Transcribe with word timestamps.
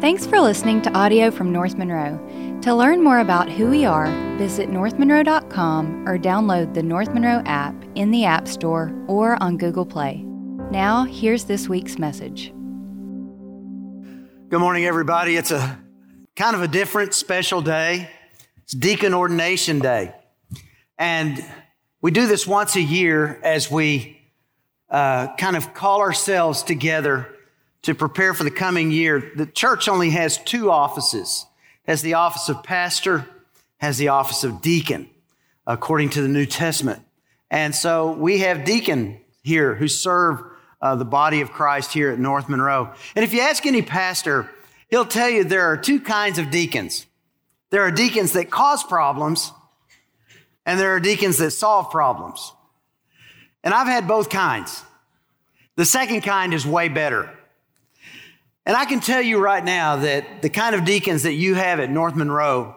Thanks 0.00 0.24
for 0.26 0.40
listening 0.40 0.80
to 0.82 0.92
audio 0.94 1.30
from 1.30 1.52
North 1.52 1.76
Monroe. 1.76 2.18
To 2.62 2.74
learn 2.74 3.04
more 3.04 3.18
about 3.18 3.50
who 3.50 3.68
we 3.68 3.84
are, 3.84 4.06
visit 4.38 4.70
northmonroe.com 4.70 6.08
or 6.08 6.16
download 6.16 6.72
the 6.72 6.82
North 6.82 7.12
Monroe 7.12 7.42
app 7.44 7.74
in 7.96 8.10
the 8.10 8.24
App 8.24 8.48
Store 8.48 8.94
or 9.08 9.36
on 9.42 9.58
Google 9.58 9.84
Play. 9.84 10.22
Now, 10.70 11.04
here's 11.04 11.44
this 11.44 11.68
week's 11.68 11.98
message. 11.98 12.46
Good 14.48 14.58
morning, 14.58 14.86
everybody. 14.86 15.36
It's 15.36 15.50
a 15.50 15.78
kind 16.34 16.56
of 16.56 16.62
a 16.62 16.68
different, 16.68 17.12
special 17.12 17.60
day. 17.60 18.08
It's 18.62 18.72
Deacon 18.72 19.12
Ordination 19.12 19.80
Day. 19.80 20.14
And 20.96 21.44
we 22.00 22.10
do 22.10 22.26
this 22.26 22.46
once 22.46 22.74
a 22.74 22.80
year 22.80 23.38
as 23.44 23.70
we 23.70 24.18
uh, 24.88 25.36
kind 25.36 25.58
of 25.58 25.74
call 25.74 26.00
ourselves 26.00 26.62
together 26.62 27.36
to 27.82 27.94
prepare 27.94 28.34
for 28.34 28.44
the 28.44 28.50
coming 28.50 28.90
year. 28.90 29.32
The 29.34 29.46
church 29.46 29.88
only 29.88 30.10
has 30.10 30.38
two 30.38 30.70
offices. 30.70 31.46
Has 31.86 32.02
the 32.02 32.14
office 32.14 32.48
of 32.48 32.62
pastor, 32.62 33.26
has 33.78 33.98
the 33.98 34.08
office 34.08 34.44
of 34.44 34.62
deacon, 34.62 35.08
according 35.66 36.10
to 36.10 36.22
the 36.22 36.28
New 36.28 36.46
Testament. 36.46 37.02
And 37.50 37.74
so 37.74 38.12
we 38.12 38.38
have 38.38 38.64
deacon 38.64 39.18
here 39.42 39.74
who 39.74 39.88
serve 39.88 40.40
uh, 40.80 40.94
the 40.94 41.04
body 41.04 41.40
of 41.40 41.50
Christ 41.50 41.92
here 41.92 42.10
at 42.10 42.18
North 42.18 42.48
Monroe. 42.48 42.92
And 43.16 43.24
if 43.24 43.34
you 43.34 43.40
ask 43.40 43.66
any 43.66 43.82
pastor, 43.82 44.50
he'll 44.88 45.04
tell 45.04 45.28
you 45.28 45.44
there 45.44 45.66
are 45.66 45.76
two 45.76 46.00
kinds 46.00 46.38
of 46.38 46.50
deacons. 46.50 47.06
There 47.70 47.82
are 47.82 47.90
deacons 47.90 48.32
that 48.32 48.50
cause 48.50 48.82
problems, 48.84 49.52
and 50.66 50.78
there 50.78 50.94
are 50.94 51.00
deacons 51.00 51.38
that 51.38 51.52
solve 51.52 51.90
problems. 51.90 52.52
And 53.62 53.74
I've 53.74 53.86
had 53.86 54.08
both 54.08 54.30
kinds. 54.30 54.84
The 55.76 55.84
second 55.84 56.22
kind 56.22 56.54
is 56.54 56.66
way 56.66 56.88
better. 56.88 57.30
And 58.70 58.76
I 58.76 58.84
can 58.84 59.00
tell 59.00 59.20
you 59.20 59.40
right 59.40 59.64
now 59.64 59.96
that 59.96 60.42
the 60.42 60.48
kind 60.48 60.76
of 60.76 60.84
deacons 60.84 61.24
that 61.24 61.32
you 61.32 61.56
have 61.56 61.80
at 61.80 61.90
North 61.90 62.14
Monroe 62.14 62.76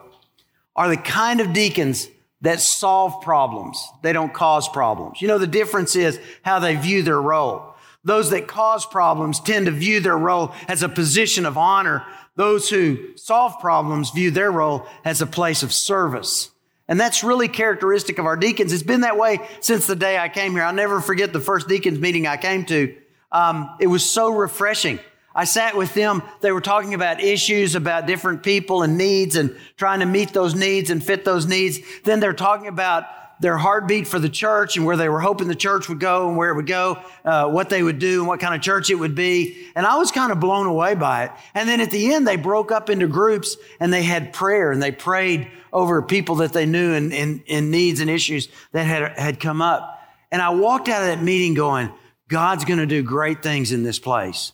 are 0.76 0.90
the 0.90 0.98
kind 0.98 1.40
of 1.40 1.54
deacons 1.54 2.08
that 2.42 2.62
solve 2.62 3.22
problems. 3.22 3.78
They 4.02 4.12
don't 4.12 4.34
cause 4.34 4.68
problems. 4.68 5.22
You 5.22 5.28
know, 5.28 5.38
the 5.38 5.46
difference 5.46 5.96
is 5.96 6.20
how 6.42 6.58
they 6.58 6.76
view 6.78 7.04
their 7.04 7.22
role. 7.22 7.76
Those 8.04 8.32
that 8.32 8.48
cause 8.48 8.88
problems 8.88 9.40
tend 9.40 9.68
to 9.68 9.72
view 9.72 10.00
their 10.00 10.18
role 10.18 10.56
as 10.68 10.82
a 10.82 10.90
position 10.90 11.46
of 11.46 11.60
honor. 11.60 12.04
Those 12.38 12.72
who 12.72 13.16
solve 13.16 13.60
problems 13.60 14.10
view 14.10 14.32
their 14.32 14.52
role 14.52 14.88
as 15.06 15.22
a 15.22 15.28
place 15.28 15.62
of 15.62 15.72
service. 15.72 16.50
And 16.88 17.00
that's 17.00 17.24
really 17.24 17.48
characteristic 17.48 18.18
of 18.18 18.26
our 18.26 18.36
deacons. 18.36 18.74
It's 18.74 18.82
been 18.82 19.02
that 19.02 19.20
way 19.20 19.48
since 19.60 19.86
the 19.86 19.96
day 19.96 20.18
I 20.18 20.28
came 20.28 20.54
here. 20.54 20.64
I'll 20.64 20.74
never 20.74 21.02
forget 21.02 21.34
the 21.34 21.40
first 21.40 21.68
deacons 21.68 22.00
meeting 22.00 22.26
I 22.26 22.38
came 22.38 22.66
to. 22.66 22.96
Um, 23.32 23.76
it 23.80 23.86
was 23.86 24.04
so 24.04 24.32
refreshing. 24.32 24.98
I 25.36 25.46
sat 25.46 25.76
with 25.76 25.94
them. 25.94 26.22
They 26.42 26.52
were 26.52 26.62
talking 26.62 26.94
about 26.94 27.22
issues 27.22 27.76
about 27.76 28.06
different 28.06 28.44
people 28.44 28.84
and 28.84 28.98
needs 28.98 29.36
and 29.36 29.56
trying 29.78 30.02
to 30.02 30.06
meet 30.06 30.34
those 30.34 30.54
needs 30.54 30.90
and 30.90 31.04
fit 31.04 31.26
those 31.26 31.46
needs. 31.46 31.80
Then 32.04 32.20
they're 32.20 32.34
talking 32.34 32.68
about 32.68 33.06
their 33.40 33.58
heartbeat 33.58 34.08
for 34.08 34.20
the 34.20 34.30
church 34.30 34.78
and 34.78 34.86
where 34.86 34.96
they 34.96 35.10
were 35.10 35.20
hoping 35.20 35.48
the 35.48 35.56
church 35.56 35.90
would 35.90 36.00
go 36.00 36.30
and 36.30 36.38
where 36.38 36.50
it 36.50 36.56
would 36.56 36.68
go, 36.68 36.98
uh, 37.26 37.50
what 37.50 37.70
they 37.70 37.84
would 37.84 38.00
do 38.00 38.20
and 38.20 38.28
what 38.28 38.40
kind 38.40 38.56
of 38.56 38.62
church 38.62 38.90
it 38.90 38.96
would 38.96 39.16
be. 39.16 39.68
And 39.76 39.86
I 39.86 39.98
was 39.98 40.12
kind 40.12 40.32
of 40.32 40.40
blown 40.40 40.66
away 40.66 40.96
by 40.96 41.26
it. 41.26 41.32
And 41.54 41.68
then 41.68 41.82
at 41.82 41.92
the 41.92 42.14
end, 42.14 42.28
they 42.28 42.38
broke 42.38 42.72
up 42.72 42.90
into 42.90 43.08
groups 43.08 43.58
and 43.80 43.92
they 43.92 44.04
had 44.04 44.34
prayer 44.34 44.72
and 44.72 44.82
they 44.82 44.92
prayed 44.92 45.52
over 45.74 46.02
people 46.02 46.36
that 46.36 46.54
they 46.54 46.66
knew 46.66 46.94
and, 46.94 47.12
and 47.14 47.72
needs 47.72 48.00
and 48.00 48.10
issues 48.10 48.48
that 48.72 48.84
had, 48.84 49.18
had 49.18 49.40
come 49.40 49.62
up. 49.62 50.02
And 50.32 50.42
I 50.42 50.52
walked 50.52 50.88
out 50.88 51.02
of 51.02 51.08
that 51.08 51.24
meeting 51.24 51.54
going, 51.54 51.92
God's 52.30 52.66
going 52.66 52.80
to 52.80 52.86
do 52.86 53.04
great 53.04 53.44
things 53.44 53.72
in 53.72 53.84
this 53.84 54.00
place. 54.00 54.54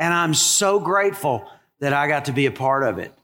And 0.00 0.12
I'm 0.12 0.34
so 0.34 0.80
grateful 0.80 1.46
that 1.78 1.92
I 1.92 2.08
got 2.08 2.24
to 2.24 2.32
be 2.32 2.46
a 2.46 2.50
part 2.50 2.82
of 2.82 2.98
it. 2.98 3.14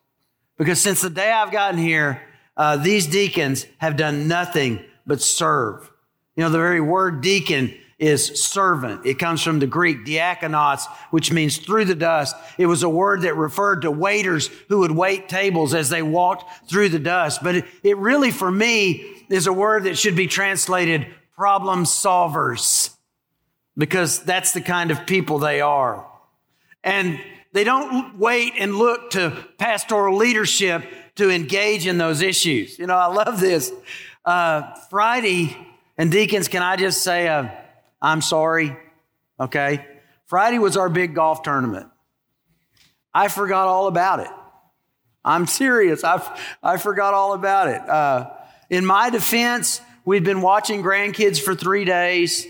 Because 0.59 0.81
since 0.81 1.01
the 1.01 1.11
day 1.11 1.33
I've 1.33 1.51
gotten 1.51 1.79
here, 1.79 2.23
uh, 2.57 2.77
these 2.77 3.07
deacons 3.07 3.67
have 3.79 3.97
done 3.97 4.29
nothing 4.29 4.85
but 5.07 5.21
serve. 5.21 5.91
You 6.37 6.45
know, 6.45 6.51
the 6.51 6.59
very 6.59 6.83
word 6.83 7.23
deacon 7.23 7.75
is 7.99 8.43
servant. 8.43 9.07
It 9.07 9.19
comes 9.19 9.43
from 9.43 9.59
the 9.59 9.67
Greek 9.67 10.05
diakonos, 10.05 10.87
which 11.11 11.33
means 11.33 11.57
through 11.57 11.87
the 11.87 11.95
dust. 11.95 12.37
It 12.59 12.67
was 12.67 12.83
a 12.83 12.91
word 12.91 13.23
that 13.23 13.37
referred 13.37 13.83
to 13.83 13.91
waiters 13.91 14.49
who 14.69 14.81
would 14.81 14.91
wait 14.91 15.31
tables 15.31 15.73
as 15.73 15.89
they 15.89 16.03
walked 16.03 16.69
through 16.69 16.91
the 16.91 16.99
dust. 16.99 17.43
But 17.43 17.57
it, 17.57 17.65
it 17.83 17.97
really, 17.97 18.31
for 18.31 18.51
me, 18.51 19.25
is 19.31 19.47
a 19.47 19.53
word 19.53 19.85
that 19.85 19.97
should 19.97 20.17
be 20.17 20.27
translated 20.27 21.07
problem 21.35 21.85
solvers 21.85 22.91
because 23.79 24.23
that's 24.23 24.53
the 24.53 24.61
kind 24.61 24.91
of 24.91 25.07
people 25.07 25.39
they 25.39 25.63
are. 25.63 26.07
And 26.87 27.21
they 27.53 27.65
don't 27.65 28.17
wait 28.17 28.55
and 28.59 28.77
look 28.77 29.11
to 29.11 29.37
pastoral 29.59 30.17
leadership 30.17 30.85
to 31.17 31.31
engage 31.31 31.87
in 31.87 31.99
those 31.99 32.23
issues. 32.23 32.79
You 32.79 32.87
know, 32.87 32.97
I 32.97 33.07
love 33.07 33.41
this. 33.41 33.73
Uh, 34.25 34.75
Friday, 34.89 35.57
and 35.99 36.13
deacons, 36.13 36.47
can 36.47 36.63
I 36.63 36.77
just 36.77 37.03
say, 37.03 37.27
uh, 37.27 37.49
I'm 38.01 38.23
sorry? 38.23 38.77
Okay. 39.41 39.85
Friday 40.27 40.59
was 40.59 40.77
our 40.77 40.89
big 40.89 41.15
golf 41.15 41.43
tournament. 41.43 41.89
I 43.13 43.29
forgot 43.29 43.67
all 43.67 43.89
about 43.89 44.21
it. 44.21 44.31
I'm 45.25 45.47
serious. 45.47 46.05
I, 46.05 46.23
I 46.63 46.77
forgot 46.77 47.15
all 47.15 47.33
about 47.33 47.69
it. 47.69 47.81
Uh, 47.89 48.31
in 48.71 48.87
my 48.87 49.11
defense, 49.11 49.81
we'd 50.05 50.23
been 50.23 50.41
watching 50.41 50.85
grandkids 50.85 51.41
for 51.41 51.55
three 51.55 51.85
days. 51.85 52.47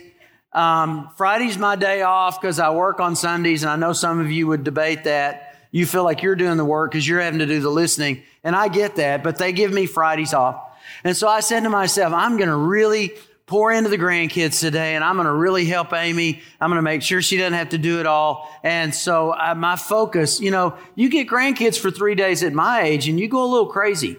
Um, 0.56 1.10
Friday's 1.16 1.58
my 1.58 1.76
day 1.76 2.00
off 2.00 2.40
because 2.40 2.58
I 2.58 2.70
work 2.70 2.98
on 2.98 3.14
Sundays, 3.14 3.62
and 3.62 3.70
I 3.70 3.76
know 3.76 3.92
some 3.92 4.20
of 4.20 4.30
you 4.30 4.46
would 4.46 4.64
debate 4.64 5.04
that. 5.04 5.54
You 5.70 5.84
feel 5.84 6.02
like 6.02 6.22
you're 6.22 6.34
doing 6.34 6.56
the 6.56 6.64
work 6.64 6.90
because 6.90 7.06
you're 7.06 7.20
having 7.20 7.40
to 7.40 7.46
do 7.46 7.60
the 7.60 7.68
listening, 7.68 8.22
and 8.42 8.56
I 8.56 8.68
get 8.68 8.96
that, 8.96 9.22
but 9.22 9.36
they 9.36 9.52
give 9.52 9.70
me 9.70 9.84
Fridays 9.84 10.32
off. 10.32 10.62
And 11.04 11.14
so 11.14 11.28
I 11.28 11.40
said 11.40 11.64
to 11.64 11.68
myself, 11.68 12.14
I'm 12.14 12.38
going 12.38 12.48
to 12.48 12.56
really 12.56 13.12
pour 13.44 13.70
into 13.70 13.90
the 13.90 13.98
grandkids 13.98 14.58
today, 14.58 14.94
and 14.94 15.04
I'm 15.04 15.16
going 15.16 15.26
to 15.26 15.32
really 15.34 15.66
help 15.66 15.92
Amy. 15.92 16.40
I'm 16.58 16.70
going 16.70 16.78
to 16.78 16.82
make 16.82 17.02
sure 17.02 17.20
she 17.20 17.36
doesn't 17.36 17.52
have 17.52 17.68
to 17.70 17.78
do 17.78 18.00
it 18.00 18.06
all. 18.06 18.50
And 18.62 18.94
so 18.94 19.32
uh, 19.32 19.54
my 19.54 19.76
focus, 19.76 20.40
you 20.40 20.50
know, 20.50 20.74
you 20.94 21.10
get 21.10 21.28
grandkids 21.28 21.78
for 21.78 21.90
three 21.90 22.14
days 22.14 22.42
at 22.42 22.54
my 22.54 22.82
age, 22.82 23.08
and 23.08 23.20
you 23.20 23.28
go 23.28 23.44
a 23.44 23.50
little 23.50 23.66
crazy. 23.66 24.16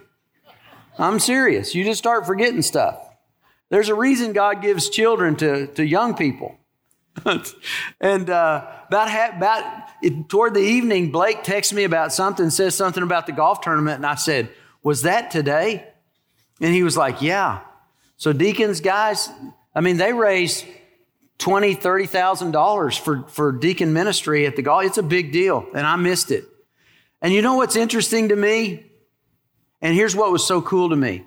I'm 1.00 1.18
serious. 1.18 1.74
You 1.74 1.84
just 1.84 1.98
start 1.98 2.28
forgetting 2.28 2.62
stuff. 2.62 3.07
There's 3.70 3.90
a 3.90 3.96
reason 3.96 4.34
God 4.34 4.62
gives 4.62 4.90
children 4.90 5.36
to, 5.38 5.68
to 5.68 5.86
young 5.86 6.16
people. 6.16 6.58
and 8.02 8.30
uh, 8.30 8.66
about, 8.88 9.10
ha- 9.10 9.34
about 9.36 9.90
it, 10.02 10.30
toward 10.30 10.54
the 10.54 10.62
evening, 10.62 11.12
Blake 11.12 11.44
texts 11.44 11.74
me 11.74 11.84
about 11.84 12.14
something, 12.14 12.50
says 12.50 12.76
something 12.76 13.04
about 13.04 13.26
the 13.26 13.32
golf 13.32 13.62
tournament, 13.62 13.98
and 13.98 14.06
I 14.06 14.16
said, 14.16 14.50
"Was 14.84 15.02
that 15.02 15.32
today?" 15.32 15.88
And 16.62 16.74
he 16.74 16.84
was 16.84 16.96
like, 16.96 17.22
"Yeah." 17.22 17.62
So 18.18 18.34
deacons, 18.34 18.82
guys, 18.82 19.30
I 19.74 19.82
mean, 19.82 19.98
they 19.98 20.14
raised 20.14 20.66
twenty, 21.40 21.74
thirty 21.74 22.06
thousand 22.06 22.52
dollars 22.52 22.96
for 22.96 23.24
for 23.28 23.52
deacon 23.52 23.94
ministry 23.94 24.46
at 24.46 24.56
the 24.56 24.62
golf. 24.62 24.86
It's 24.86 24.98
a 25.00 25.04
big 25.04 25.32
deal, 25.32 25.66
and 25.74 25.88
I 25.88 25.96
missed 25.96 26.32
it. 26.32 26.46
And 27.22 27.34
you 27.34 27.42
know 27.42 27.56
what's 27.56 27.76
interesting 27.76 28.30
to 28.30 28.36
me? 28.36 28.86
And 29.82 29.96
here's 29.96 30.16
what 30.16 30.32
was 30.32 30.46
so 30.46 30.62
cool 30.62 30.90
to 30.90 30.96
me. 30.96 31.26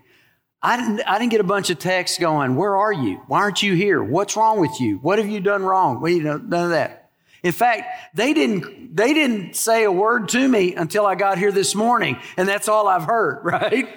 I 0.63 0.77
didn't, 0.77 1.01
I 1.03 1.19
didn't 1.19 1.31
get 1.31 1.41
a 1.41 1.45
bunch 1.45 1.71
of 1.71 1.79
texts 1.79 2.19
going, 2.19 2.55
Where 2.55 2.77
are 2.77 2.93
you? 2.93 3.23
Why 3.27 3.41
aren't 3.41 3.63
you 3.63 3.75
here? 3.75 4.03
What's 4.03 4.37
wrong 4.37 4.61
with 4.61 4.81
you? 4.81 4.99
What 4.99 5.19
have 5.19 5.29
you 5.29 5.41
done 5.41 5.63
wrong? 5.63 6.01
Well, 6.01 6.13
you 6.13 6.23
know, 6.23 6.37
none 6.37 6.65
of 6.65 6.71
that. 6.71 7.11
In 7.43 7.53
fact, 7.53 8.15
they 8.15 8.35
didn't, 8.35 8.95
they 8.95 9.15
didn't 9.15 9.57
say 9.57 9.85
a 9.85 9.93
word 9.93 10.29
to 10.31 10.47
me 10.47 10.75
until 10.75 11.07
I 11.07 11.15
got 11.15 11.39
here 11.39 11.51
this 11.53 11.75
morning, 11.75 12.19
and 12.37 12.47
that's 12.47 12.69
all 12.69 12.87
I've 12.87 13.05
heard, 13.05 13.41
right? 13.45 13.89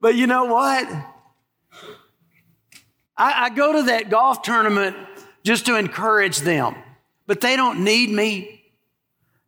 but 0.00 0.14
you 0.14 0.26
know 0.26 0.44
what? 0.44 0.86
I, 3.16 3.44
I 3.44 3.50
go 3.50 3.72
to 3.72 3.82
that 3.84 4.10
golf 4.10 4.42
tournament 4.42 4.96
just 5.44 5.66
to 5.66 5.76
encourage 5.76 6.40
them, 6.40 6.74
but 7.26 7.40
they 7.40 7.56
don't 7.56 7.84
need 7.84 8.10
me. 8.10 8.53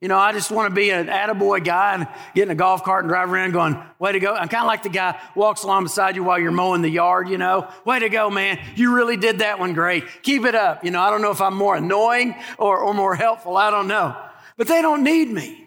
You 0.01 0.09
know, 0.09 0.19
I 0.19 0.33
just 0.33 0.51
want 0.51 0.69
to 0.69 0.75
be 0.75 0.91
an 0.91 1.07
attaboy 1.07 1.65
guy 1.65 1.95
and 1.95 2.07
get 2.35 2.43
in 2.43 2.51
a 2.51 2.55
golf 2.55 2.85
cart 2.85 3.05
and 3.05 3.09
drive 3.09 3.33
around 3.33 3.53
going, 3.53 3.83
way 3.99 4.13
to 4.13 4.21
go. 4.21 4.35
I'm 4.35 4.49
kind 4.49 4.63
of 4.63 4.67
like 4.67 4.83
the 4.83 4.91
guy 4.91 5.19
walks 5.35 5.63
along 5.63 5.85
beside 5.85 6.17
you 6.17 6.25
while 6.25 6.39
you're 6.39 6.53
mowing 6.53 6.83
the 6.83 6.91
yard, 6.91 7.31
you 7.31 7.39
know. 7.39 7.73
Way 7.87 8.01
to 8.01 8.11
go, 8.11 8.29
man. 8.29 8.59
You 8.75 8.95
really 8.95 9.17
did 9.17 9.39
that 9.39 9.59
one 9.59 9.73
great. 9.73 10.05
Keep 10.23 10.45
it 10.45 10.55
up. 10.55 10.85
You 10.85 10.91
know, 10.91 11.01
I 11.01 11.09
don't 11.09 11.23
know 11.23 11.31
if 11.31 11.41
I'm 11.41 11.57
more 11.57 11.77
annoying 11.77 12.35
or, 12.59 12.77
or 12.79 12.93
more 12.93 13.15
helpful. 13.15 13.57
I 13.57 13.71
don't 13.71 13.89
know. 13.89 14.15
But 14.59 14.69
they 14.69 14.83
don't 14.83 15.03
need 15.03 15.31
me. 15.31 15.67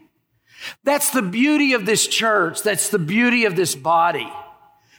That's 0.84 1.10
the 1.10 1.24
beauty 1.24 1.74
of 1.74 1.88
this 1.88 2.06
church. 2.06 2.62
That's 2.62 2.90
the 2.90 3.00
beauty 3.00 3.46
of 3.46 3.56
this 3.56 3.74
body. 3.74 4.32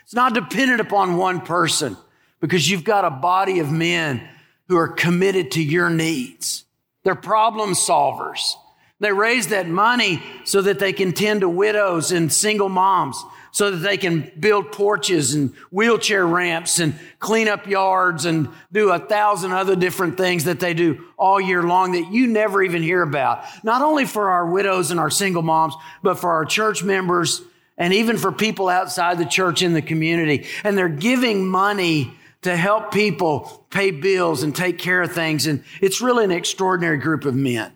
It's 0.03 0.15
not 0.15 0.35
dependent 0.35 0.81
upon 0.81 1.17
one 1.17 1.41
person 1.41 1.97
because 2.41 2.69
you've 2.69 2.82
got 2.82 3.05
a 3.05 3.11
body 3.11 3.61
of 3.61 3.71
men 3.71 4.29
who 4.67 4.77
are 4.77 4.88
committed 4.88 5.53
to 5.53 5.62
your 5.62 5.88
needs. 5.88 6.65
They're 7.05 7.15
problem 7.15 7.75
solvers. 7.75 8.55
They 9.00 9.12
raise 9.12 9.49
that 9.49 9.67
money 9.67 10.23
so 10.44 10.62
that 10.62 10.79
they 10.79 10.93
can 10.93 11.12
tend 11.12 11.41
to 11.41 11.49
widows 11.49 12.12
and 12.12 12.32
single 12.32 12.69
moms. 12.69 13.25
so 13.52 13.70
that 13.70 13.79
they 13.79 13.97
can 13.97 14.31
build 14.38 14.73
porches 14.73 15.35
and 15.35 15.52
wheelchair 15.70 16.26
ramps 16.26 16.79
and 16.79 16.94
clean 17.19 17.49
up 17.49 17.67
yards 17.67 18.25
and 18.25 18.49
do 18.73 18.91
a 18.91 18.99
thousand 18.99 19.52
other 19.52 19.75
different 19.75 20.17
things 20.17 20.44
that 20.44 20.61
they 20.61 20.75
do 20.75 21.05
all 21.19 21.41
year 21.41 21.62
long 21.62 21.93
that 21.93 22.12
you 22.12 22.26
never 22.26 22.62
even 22.62 22.82
hear 22.82 23.02
about. 23.02 23.44
Not 23.64 23.82
only 23.82 24.05
for 24.05 24.31
our 24.31 24.47
widows 24.47 24.91
and 24.91 25.00
our 25.00 25.11
single 25.11 25.43
moms, 25.43 25.75
but 26.03 26.19
for 26.19 26.31
our 26.31 26.44
church 26.44 26.85
members 26.85 27.43
and 27.76 27.93
even 27.94 28.17
for 28.19 28.31
people 28.31 28.69
outside 28.69 29.19
the 29.19 29.25
church 29.25 29.62
in 29.62 29.73
the 29.73 29.82
community. 29.82 30.46
And 30.62 30.76
they're 30.76 30.88
giving 30.88 31.49
money 31.49 32.14
to 32.43 32.56
help 32.56 32.93
people 32.93 33.67
pay 33.70 33.91
bills 33.91 34.43
and 34.43 34.55
take 34.55 34.79
care 34.79 35.03
of 35.03 35.12
things. 35.12 35.46
And 35.46 35.64
it's 35.81 36.00
really 36.00 36.25
an 36.25 36.31
extraordinary 36.31 36.99
group 36.99 37.25
of 37.25 37.35
men. 37.35 37.73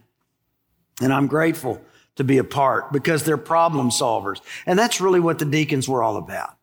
And 1.00 1.12
I'm 1.12 1.26
grateful 1.26 1.80
to 2.16 2.24
be 2.24 2.38
a 2.38 2.44
part 2.44 2.92
because 2.92 3.24
they're 3.24 3.36
problem 3.36 3.90
solvers. 3.90 4.40
And 4.66 4.78
that's 4.78 5.00
really 5.00 5.20
what 5.20 5.38
the 5.38 5.44
deacons 5.44 5.88
were 5.88 6.02
all 6.02 6.16
about. 6.16 6.56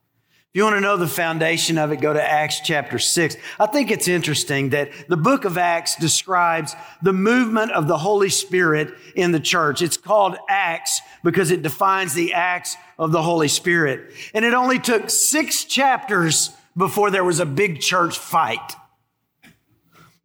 If 0.53 0.57
you 0.57 0.63
want 0.65 0.75
to 0.75 0.81
know 0.81 0.97
the 0.97 1.07
foundation 1.07 1.77
of 1.77 1.93
it, 1.93 2.01
go 2.01 2.11
to 2.11 2.21
Acts 2.21 2.59
chapter 2.59 2.99
6. 2.99 3.37
I 3.57 3.67
think 3.67 3.89
it's 3.89 4.09
interesting 4.09 4.71
that 4.71 4.91
the 5.07 5.15
book 5.15 5.45
of 5.45 5.57
Acts 5.57 5.95
describes 5.95 6.75
the 7.01 7.13
movement 7.13 7.71
of 7.71 7.87
the 7.87 7.97
Holy 7.97 8.27
Spirit 8.27 8.93
in 9.15 9.31
the 9.31 9.39
church. 9.39 9.81
It's 9.81 9.95
called 9.95 10.35
Acts 10.49 10.99
because 11.23 11.51
it 11.51 11.61
defines 11.61 12.13
the 12.13 12.33
acts 12.33 12.75
of 12.99 13.13
the 13.13 13.21
Holy 13.21 13.47
Spirit. 13.47 14.13
And 14.33 14.43
it 14.43 14.53
only 14.53 14.77
took 14.77 15.09
six 15.09 15.63
chapters 15.63 16.51
before 16.75 17.11
there 17.11 17.23
was 17.23 17.39
a 17.39 17.45
big 17.45 17.79
church 17.79 18.17
fight. 18.17 18.75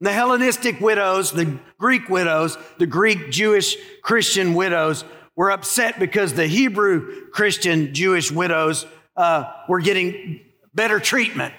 The 0.01 0.13
Hellenistic 0.13 0.81
widows, 0.81 1.33
the 1.33 1.59
Greek 1.79 2.09
widows, 2.11 2.59
the 2.79 2.87
Greek 2.87 3.31
Jewish 3.31 3.77
Christian 4.03 4.55
widows 4.55 5.05
were 5.35 5.51
upset 5.51 5.99
because 5.99 6.35
the 6.35 6.47
Hebrew 6.47 7.29
Christian 7.31 7.95
Jewish 7.95 8.31
widows 8.31 8.87
uh, 9.17 9.45
were 9.69 9.81
getting 9.81 10.41
better 10.75 11.01
treatment. 11.01 11.55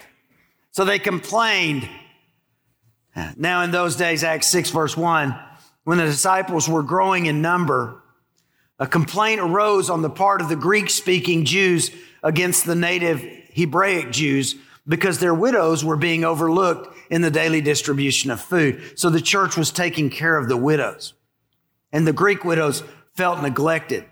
So 0.72 0.86
they 0.86 1.00
complained. 1.00 1.90
Now, 3.36 3.64
in 3.64 3.72
those 3.72 3.96
days, 3.96 4.24
Acts 4.24 4.48
6, 4.48 4.70
verse 4.70 4.96
1, 4.96 5.36
when 5.86 5.98
the 5.98 6.06
disciples 6.06 6.70
were 6.70 6.84
growing 6.84 7.26
in 7.26 7.42
number, 7.42 8.04
a 8.78 8.86
complaint 8.86 9.42
arose 9.42 9.90
on 9.90 10.04
the 10.04 10.10
part 10.10 10.42
of 10.42 10.50
the 10.50 10.56
Greek 10.56 10.92
speaking 10.92 11.46
Jews 11.46 11.90
against 12.22 12.66
the 12.66 12.76
native 12.76 13.26
Hebraic 13.54 14.12
Jews 14.12 14.56
because 14.88 15.20
their 15.20 15.34
widows 15.34 15.84
were 15.84 15.98
being 15.98 16.24
overlooked 16.24 16.96
in 17.10 17.22
the 17.22 17.32
daily 17.32 17.62
distribution 17.62 18.32
of 18.32 18.42
food. 18.42 19.00
So 19.00 19.10
the 19.10 19.22
church 19.22 19.58
was 19.58 19.72
taking 19.72 20.10
care 20.10 20.38
of 20.38 20.48
the 20.48 20.58
widows. 20.58 21.14
And 21.92 22.06
the 22.06 22.14
Greek 22.14 22.44
widows 22.44 22.84
felt 23.16 23.42
neglected. 23.42 24.06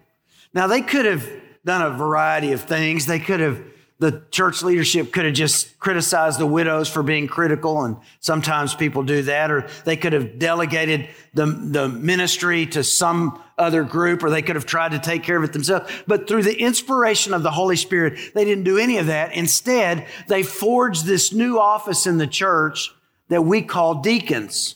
Now, 0.53 0.67
they 0.67 0.81
could 0.81 1.05
have 1.05 1.27
done 1.65 1.81
a 1.81 1.97
variety 1.97 2.51
of 2.53 2.61
things. 2.61 3.05
They 3.05 3.19
could 3.19 3.39
have, 3.39 3.61
the 3.97 4.23
church 4.29 4.61
leadership 4.61 5.13
could 5.13 5.23
have 5.23 5.33
just 5.33 5.79
criticized 5.79 6.37
the 6.37 6.45
widows 6.45 6.89
for 6.89 7.01
being 7.01 7.27
critical, 7.27 7.83
and 7.83 7.95
sometimes 8.19 8.75
people 8.75 9.03
do 9.03 9.21
that, 9.23 9.49
or 9.49 9.67
they 9.85 9.95
could 9.95 10.11
have 10.11 10.37
delegated 10.37 11.07
the, 11.33 11.45
the 11.45 11.87
ministry 11.87 12.65
to 12.67 12.83
some 12.83 13.41
other 13.57 13.83
group, 13.83 14.21
or 14.21 14.29
they 14.29 14.41
could 14.41 14.57
have 14.57 14.65
tried 14.65 14.91
to 14.91 14.99
take 14.99 15.23
care 15.23 15.37
of 15.37 15.45
it 15.45 15.53
themselves. 15.53 15.89
But 16.07 16.27
through 16.27 16.43
the 16.43 16.59
inspiration 16.59 17.33
of 17.33 17.41
the 17.41 17.51
Holy 17.51 17.77
Spirit, 17.77 18.19
they 18.33 18.43
didn't 18.43 18.65
do 18.65 18.77
any 18.77 18.97
of 18.97 19.07
that. 19.07 19.33
Instead, 19.33 20.05
they 20.27 20.43
forged 20.43 21.05
this 21.05 21.31
new 21.31 21.57
office 21.57 22.05
in 22.05 22.17
the 22.17 22.27
church 22.27 22.91
that 23.29 23.43
we 23.43 23.61
call 23.61 24.01
deacons. 24.01 24.75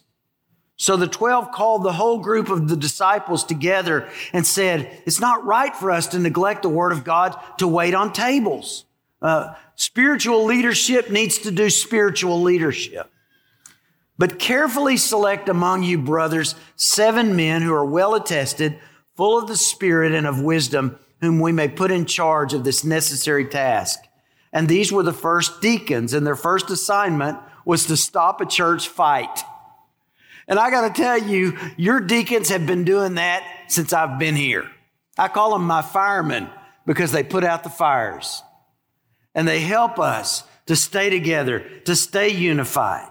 So 0.77 0.95
the 0.95 1.07
12 1.07 1.51
called 1.51 1.83
the 1.83 1.91
whole 1.91 2.19
group 2.19 2.49
of 2.49 2.69
the 2.69 2.77
disciples 2.77 3.43
together 3.43 4.07
and 4.31 4.47
said, 4.47 5.01
It's 5.05 5.19
not 5.19 5.43
right 5.43 5.75
for 5.75 5.91
us 5.91 6.07
to 6.07 6.19
neglect 6.19 6.61
the 6.61 6.69
word 6.69 6.93
of 6.93 7.03
God 7.03 7.37
to 7.57 7.67
wait 7.67 7.93
on 7.93 8.13
tables. 8.13 8.85
Uh, 9.21 9.53
spiritual 9.75 10.45
leadership 10.45 11.09
needs 11.09 11.39
to 11.39 11.51
do 11.51 11.69
spiritual 11.69 12.41
leadership. 12.41 13.11
But 14.17 14.39
carefully 14.39 14.97
select 14.97 15.47
among 15.49 15.83
you, 15.83 15.97
brothers, 15.97 16.55
seven 16.75 17.35
men 17.35 17.61
who 17.61 17.73
are 17.73 17.85
well 17.85 18.15
attested, 18.15 18.79
full 19.15 19.37
of 19.37 19.47
the 19.47 19.57
Spirit 19.57 20.13
and 20.13 20.27
of 20.27 20.41
wisdom, 20.41 20.99
whom 21.21 21.39
we 21.39 21.51
may 21.51 21.67
put 21.67 21.91
in 21.91 22.05
charge 22.05 22.53
of 22.53 22.63
this 22.63 22.83
necessary 22.83 23.45
task. 23.45 23.99
And 24.51 24.67
these 24.67 24.91
were 24.91 25.03
the 25.03 25.13
first 25.13 25.61
deacons, 25.61 26.13
and 26.13 26.25
their 26.25 26.35
first 26.35 26.69
assignment 26.69 27.37
was 27.65 27.85
to 27.85 27.97
stop 27.97 28.41
a 28.41 28.45
church 28.45 28.87
fight. 28.87 29.43
And 30.47 30.57
I 30.57 30.71
got 30.71 30.93
to 30.93 31.01
tell 31.01 31.17
you, 31.17 31.57
your 31.77 31.99
deacons 31.99 32.49
have 32.49 32.65
been 32.65 32.83
doing 32.83 33.15
that 33.15 33.43
since 33.67 33.93
I've 33.93 34.17
been 34.17 34.35
here. 34.35 34.69
I 35.17 35.27
call 35.27 35.51
them 35.51 35.65
my 35.65 35.81
firemen 35.81 36.49
because 36.85 37.11
they 37.11 37.23
put 37.23 37.43
out 37.43 37.63
the 37.63 37.69
fires 37.69 38.41
and 39.35 39.47
they 39.47 39.59
help 39.59 39.99
us 39.99 40.43
to 40.65 40.75
stay 40.75 41.09
together, 41.09 41.59
to 41.85 41.95
stay 41.95 42.29
unified. 42.29 43.09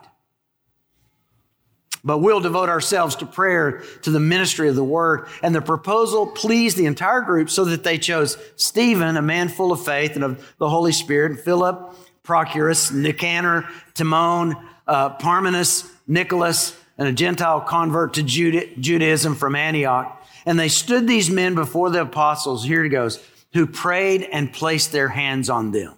But 2.05 2.19
we'll 2.19 2.41
devote 2.41 2.69
ourselves 2.69 3.17
to 3.17 3.26
prayer, 3.26 3.82
to 4.03 4.11
the 4.11 4.20
ministry 4.20 4.69
of 4.69 4.76
the 4.76 4.85
word. 4.85 5.26
And 5.43 5.55
the 5.55 5.61
proposal 5.61 6.26
pleased 6.26 6.76
the 6.76 6.87
entire 6.87 7.20
group 7.20 7.50
so 7.50 7.65
that 7.67 7.82
they 7.82 7.99
chose 7.99 8.38
Stephen, 8.56 9.17
a 9.17 9.23
man 9.23 9.49
full 9.49 9.73
of 9.73 9.85
faith 9.85 10.15
and 10.15 10.25
of 10.25 10.55
the 10.59 10.69
Holy 10.69 10.93
Spirit, 10.93 11.32
and 11.32 11.41
Philip, 11.41 11.94
Prochorus, 12.23 12.93
Nicanor, 12.93 13.69
Timon, 13.94 14.56
uh, 14.87 15.17
Parmenas, 15.17 15.91
Nicholas, 16.06 16.79
and 16.97 17.09
a 17.09 17.12
Gentile 17.12 17.61
convert 17.61 18.14
to 18.14 18.23
Judaism 18.23 19.35
from 19.35 19.55
Antioch. 19.55 20.25
And 20.47 20.59
they 20.59 20.69
stood 20.69 21.06
these 21.06 21.31
men 21.31 21.55
before 21.55 21.91
the 21.91 22.03
apostles, 22.03 22.64
here 22.64 22.85
it 22.85 22.91
goes, 22.91 23.23
who 23.53 23.67
prayed 23.67 24.23
and 24.32 24.53
placed 24.53 24.93
their 24.93 25.09
hands 25.09 25.50
on 25.50 25.73
them. 25.73 25.94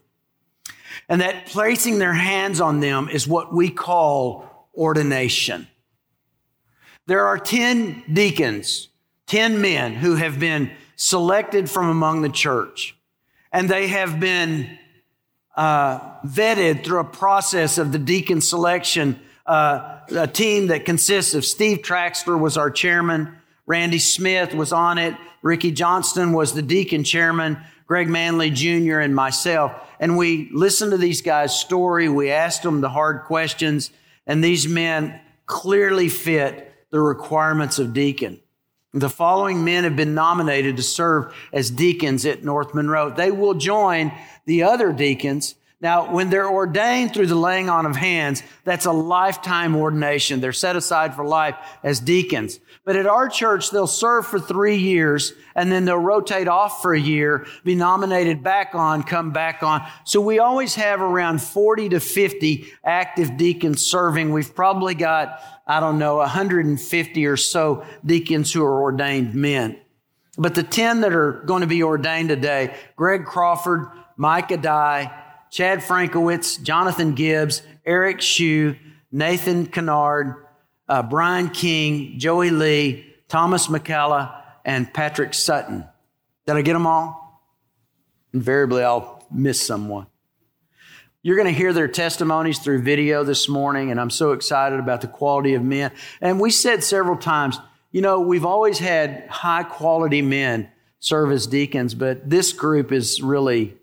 And 1.09 1.21
that 1.21 1.47
placing 1.47 1.99
their 1.99 2.13
hands 2.13 2.61
on 2.61 2.81
them 2.81 3.09
is 3.09 3.27
what 3.27 3.53
we 3.53 3.71
call 3.71 4.69
ordination. 4.75 5.67
There 7.07 7.27
are 7.27 7.39
10 7.39 8.05
deacons, 8.13 8.89
10 9.27 9.61
men 9.61 9.95
who 9.95 10.15
have 10.15 10.39
been 10.39 10.71
selected 10.97 11.69
from 11.69 11.89
among 11.89 12.23
the 12.23 12.29
church, 12.29 12.97
and 13.53 13.69
they 13.69 13.89
have 13.89 14.21
been 14.21 14.79
uh, 15.57 16.21
vetted 16.25 16.85
through 16.85 17.01
a 17.01 17.05
process 17.05 17.79
of 17.79 17.91
the 17.91 17.99
deacon 17.99 18.41
selection 18.41 19.19
uh, 19.51 19.99
a 20.17 20.29
team 20.29 20.69
that 20.69 20.85
consists 20.85 21.35
of 21.35 21.45
Steve 21.45 21.79
Traxler 21.79 22.39
was 22.39 22.57
our 22.57 22.71
chairman, 22.71 23.37
Randy 23.67 23.99
Smith 23.99 24.55
was 24.55 24.73
on 24.73 24.97
it, 24.97 25.17
Ricky 25.43 25.73
Johnston 25.73 26.33
was 26.33 26.53
the 26.53 26.63
deacon 26.63 27.03
chairman, 27.03 27.59
Greg 27.91 28.09
Manley 28.09 28.51
Jr. 28.51 29.01
and 29.01 29.17
myself. 29.17 29.73
And 29.99 30.17
we 30.17 30.49
listened 30.53 30.93
to 30.93 30.97
these 30.97 31.23
guys' 31.23 31.59
story. 31.59 32.09
We 32.09 32.31
asked 32.31 32.63
them 32.63 32.81
the 32.81 32.89
hard 32.89 33.25
questions, 33.25 33.91
and 34.29 34.45
these 34.45 34.69
men 34.69 35.21
clearly 35.45 36.09
fit 36.09 36.73
the 36.93 37.01
requirements 37.01 37.81
of 37.81 37.93
deacon. 37.93 38.39
The 38.95 39.11
following 39.11 39.65
men 39.65 39.83
have 39.83 39.97
been 39.97 40.15
nominated 40.15 40.77
to 40.77 40.85
serve 40.85 41.35
as 41.53 41.69
deacons 41.69 42.25
at 42.27 42.45
North 42.45 42.75
Monroe. 42.75 43.11
They 43.11 43.33
will 43.33 43.55
join 43.55 44.13
the 44.47 44.63
other 44.63 44.93
deacons 44.93 45.57
now, 45.83 46.13
when 46.13 46.29
they're 46.29 46.49
ordained 46.49 47.15
through 47.15 47.29
the 47.29 47.35
laying 47.35 47.71
on 47.71 47.87
of 47.87 47.97
hands, 47.97 48.43
that's 48.65 48.85
a 48.85 48.93
lifetime 48.93 49.75
ordination. 49.75 50.41
They're 50.41 50.53
set 50.53 50.77
aside 50.77 51.15
for 51.15 51.25
life 51.25 51.57
as 51.83 52.01
deacons. 52.01 52.61
But 52.91 52.97
at 52.97 53.07
our 53.07 53.29
church, 53.29 53.71
they'll 53.71 53.87
serve 53.87 54.27
for 54.27 54.41
three 54.41 54.75
years 54.75 55.33
and 55.55 55.71
then 55.71 55.85
they'll 55.85 55.97
rotate 55.97 56.49
off 56.49 56.83
for 56.83 56.93
a 56.93 56.99
year, 56.99 57.47
be 57.63 57.77
nominated 57.77 58.43
back 58.43 58.75
on, 58.75 59.05
come 59.05 59.31
back 59.31 59.63
on. 59.63 59.87
So 60.03 60.21
we 60.21 60.41
always 60.41 60.75
have 60.75 61.01
around 61.01 61.41
40 61.41 61.91
to 61.91 62.01
50 62.01 62.67
active 62.85 63.37
deacons 63.37 63.87
serving. 63.87 64.33
We've 64.33 64.53
probably 64.53 64.97
got, 64.97 65.41
I 65.69 65.79
don't 65.79 66.01
know, 66.01 66.17
150 66.17 67.27
or 67.27 67.37
so 67.37 67.85
deacons 68.05 68.53
who 68.53 68.65
are 68.65 68.83
ordained 68.83 69.37
men. 69.37 69.79
But 70.37 70.57
the 70.57 70.65
10 70.65 71.03
that 71.03 71.13
are 71.13 71.45
going 71.47 71.61
to 71.61 71.69
be 71.69 71.85
ordained 71.85 72.31
today, 72.31 72.75
Greg 72.97 73.25
Crawford, 73.25 73.87
Micah 74.17 74.57
Dye, 74.57 75.17
Chad 75.53 75.79
Frankowitz, 75.79 76.61
Jonathan 76.61 77.15
Gibbs, 77.15 77.63
Eric 77.87 78.21
Shue, 78.21 78.75
Nathan 79.13 79.67
Kennard, 79.67 80.45
uh, 80.91 81.05
Brian 81.05 81.49
King, 81.51 82.19
Joey 82.19 82.51
Lee, 82.51 83.07
Thomas 83.29 83.69
McCalla, 83.69 84.43
and 84.65 84.93
Patrick 84.93 85.35
Sutton. 85.35 85.85
Did 86.47 86.57
I 86.57 86.63
get 86.63 86.73
them 86.73 86.87
all? 86.87 87.45
Invariably, 88.35 88.83
I'll 88.83 89.25
miss 89.31 89.65
someone. 89.65 90.09
You're 91.23 91.37
going 91.37 91.47
to 91.47 91.57
hear 91.57 91.73
their 91.73 91.87
testimonies 91.87 92.59
through 92.59 92.83
video 92.83 93.23
this 93.23 93.49
morning, 93.49 93.93
and 93.93 94.01
I'm 94.01 94.11
so 94.11 94.33
excited 94.33 94.81
about 94.81 95.01
the 95.01 95.07
quality 95.07 95.55
of 95.55 95.63
men. 95.63 95.93
And 96.21 96.41
we 96.41 96.51
said 96.51 96.83
several 96.83 97.17
times, 97.17 97.59
you 97.93 98.01
know, 98.01 98.21
we've 98.21 98.45
always 98.45 98.79
had 98.79 99.29
high 99.29 99.63
quality 99.63 100.23
men 100.23 100.71
serve 100.99 101.31
as 101.31 101.47
deacons, 101.47 101.95
but 101.95 102.29
this 102.29 102.53
group 102.53 102.91
is 102.91 103.23
really 103.23 103.77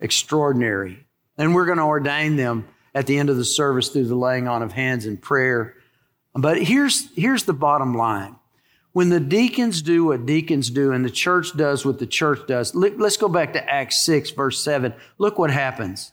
extraordinary. 0.00 1.06
And 1.38 1.54
we're 1.54 1.66
going 1.66 1.78
to 1.78 1.84
ordain 1.84 2.36
them 2.36 2.68
at 2.94 3.06
the 3.06 3.18
end 3.18 3.30
of 3.30 3.36
the 3.36 3.44
service 3.44 3.88
through 3.88 4.06
the 4.06 4.16
laying 4.16 4.48
on 4.48 4.62
of 4.62 4.72
hands 4.72 5.06
and 5.06 5.20
prayer. 5.20 5.76
But 6.34 6.62
here's, 6.62 7.12
here's 7.14 7.44
the 7.44 7.52
bottom 7.52 7.94
line. 7.94 8.36
When 8.92 9.08
the 9.08 9.20
deacons 9.20 9.80
do 9.80 10.04
what 10.04 10.26
deacons 10.26 10.70
do 10.70 10.92
and 10.92 11.04
the 11.04 11.10
church 11.10 11.56
does 11.56 11.84
what 11.84 11.98
the 11.98 12.06
church 12.06 12.46
does, 12.46 12.74
let's 12.74 13.16
go 13.16 13.28
back 13.28 13.54
to 13.54 13.70
Acts 13.70 14.04
6, 14.04 14.30
verse 14.30 14.62
7. 14.62 14.92
Look 15.18 15.38
what 15.38 15.50
happens. 15.50 16.12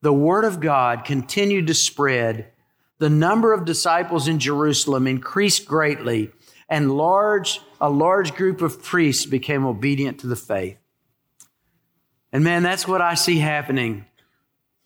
The 0.00 0.12
word 0.12 0.44
of 0.44 0.60
God 0.60 1.04
continued 1.04 1.66
to 1.66 1.74
spread. 1.74 2.50
The 2.98 3.10
number 3.10 3.52
of 3.52 3.64
disciples 3.64 4.26
in 4.26 4.38
Jerusalem 4.38 5.06
increased 5.06 5.66
greatly, 5.66 6.30
and 6.68 6.96
large, 6.96 7.60
a 7.80 7.90
large 7.90 8.34
group 8.34 8.62
of 8.62 8.82
priests 8.82 9.26
became 9.26 9.66
obedient 9.66 10.20
to 10.20 10.26
the 10.26 10.36
faith. 10.36 10.78
And 12.32 12.42
man, 12.44 12.62
that's 12.62 12.88
what 12.88 13.00
I 13.00 13.14
see 13.14 13.38
happening 13.38 14.04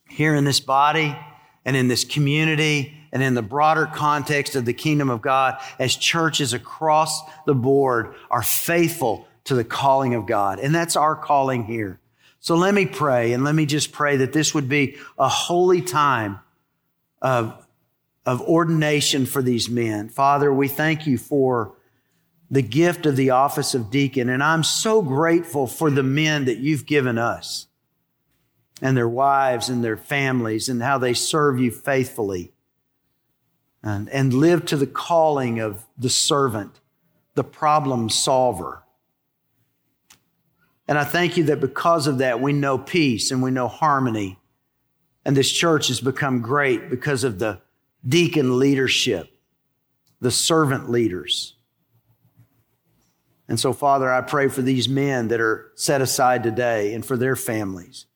here 0.09 0.35
in 0.35 0.45
this 0.45 0.61
body 0.61 1.16
and 1.64 1.76
in 1.76 1.88
this 1.88 2.04
community 2.04 2.99
and 3.12 3.23
in 3.23 3.35
the 3.35 3.42
broader 3.42 3.87
context 3.87 4.57
of 4.57 4.64
the 4.64 4.73
kingdom 4.73 5.11
of 5.11 5.21
God 5.21 5.61
as 5.78 5.95
churches 5.95 6.54
across 6.54 7.21
the 7.45 7.54
board 7.54 8.14
are 8.31 8.42
faithful 8.42 9.28
to 9.45 9.54
the 9.54 9.64
calling 9.64 10.14
of 10.14 10.26
God. 10.26 10.59
And 10.59 10.75
that's 10.75 10.97
our 10.97 11.14
calling 11.14 11.64
here. 11.64 12.00
So 12.40 12.57
let 12.57 12.75
me 12.75 12.87
pray 12.87 13.35
and 13.35 13.45
let 13.45 13.54
me 13.54 13.66
just 13.66 13.92
pray 13.92 14.16
that 14.19 14.33
this 14.33 14.54
would 14.54 14.69
be 14.69 14.97
a 15.19 15.28
holy 15.28 15.83
time 15.83 16.40
of, 17.21 17.66
of 18.25 18.40
ordination 18.40 19.26
for 19.26 19.42
these 19.42 19.69
men. 19.69 20.09
Father, 20.09 20.52
we 20.52 20.66
thank 20.66 21.07
you 21.07 21.19
for 21.19 21.75
the 22.50 22.62
gift 22.62 23.07
of 23.07 23.16
the 23.16 23.31
office 23.31 23.75
of 23.75 23.90
deacon. 23.90 24.28
And 24.28 24.42
I'm 24.42 24.64
so 24.64 25.02
grateful 25.02 25.66
for 25.66 25.90
the 25.90 26.02
men 26.02 26.47
that 26.47 26.59
you've 26.59 26.87
given 26.87 27.19
us 27.19 27.66
and 28.81 28.97
their 28.97 29.09
wives 29.09 29.69
and 29.69 29.85
their 29.85 29.97
families 29.97 30.69
and 30.69 30.83
how 30.83 30.99
they 30.99 31.14
serve 31.14 31.61
you 31.61 31.71
faithfully 31.71 32.52
and, 33.82 34.08
and 34.10 34.32
live 34.32 34.64
to 34.66 34.76
the 34.76 34.86
calling 34.86 35.60
of 35.60 35.84
the 35.98 36.10
servant, 36.10 36.80
the 37.34 37.44
problem 37.44 38.08
solver. 38.08 38.82
And 40.86 40.98
I 40.98 41.04
thank 41.04 41.36
you 41.36 41.44
that 41.44 41.60
because 41.60 42.06
of 42.06 42.18
that, 42.18 42.40
we 42.40 42.52
know 42.52 42.78
peace 42.78 43.30
and 43.30 43.42
we 43.42 43.50
know 43.50 43.68
harmony. 43.68 44.38
And 45.24 45.36
this 45.36 45.50
church 45.50 45.88
has 45.88 46.00
become 46.00 46.42
great 46.42 46.90
because 46.90 47.24
of 47.24 47.38
the 47.38 47.60
deacon 48.06 48.58
leadership, 48.58 49.32
the 50.20 50.30
servant 50.30 50.90
leaders. 50.90 51.54
And 53.48 53.58
so, 53.58 53.72
Father, 53.72 54.12
I 54.12 54.20
pray 54.20 54.48
for 54.48 54.62
these 54.62 54.88
men 54.88 55.28
that 55.28 55.40
are 55.40 55.72
set 55.74 56.00
aside 56.00 56.42
today 56.42 56.94
and 56.94 57.04
for 57.04 57.16
their 57.16 57.36
families. 57.36 58.06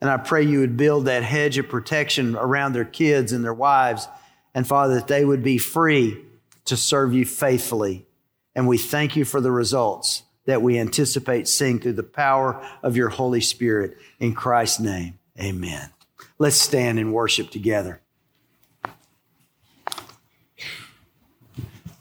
And 0.00 0.08
I 0.10 0.16
pray 0.16 0.42
you 0.42 0.60
would 0.60 0.76
build 0.76 1.04
that 1.04 1.22
hedge 1.22 1.58
of 1.58 1.68
protection 1.68 2.34
around 2.34 2.72
their 2.72 2.84
kids 2.84 3.32
and 3.32 3.44
their 3.44 3.54
wives 3.54 4.08
and 4.54 4.66
Father, 4.66 4.94
that 4.94 5.08
they 5.08 5.24
would 5.24 5.42
be 5.42 5.58
free 5.58 6.18
to 6.64 6.76
serve 6.76 7.14
you 7.14 7.24
faithfully. 7.24 8.06
And 8.54 8.66
we 8.66 8.78
thank 8.78 9.16
you 9.16 9.24
for 9.24 9.40
the 9.40 9.50
results 9.50 10.24
that 10.46 10.62
we 10.62 10.78
anticipate 10.78 11.46
seeing 11.46 11.78
through 11.78 11.92
the 11.92 12.02
power 12.02 12.66
of 12.82 12.96
your 12.96 13.08
Holy 13.08 13.40
Spirit. 13.40 13.96
In 14.18 14.34
Christ's 14.34 14.80
name, 14.80 15.18
amen. 15.38 15.90
Let's 16.38 16.56
stand 16.56 16.98
and 16.98 17.12
worship 17.12 17.50
together. 17.50 18.00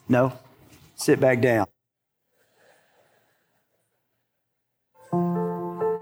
No? 0.08 0.34
Sit 0.96 1.20
back 1.20 1.42
down. 1.42 1.68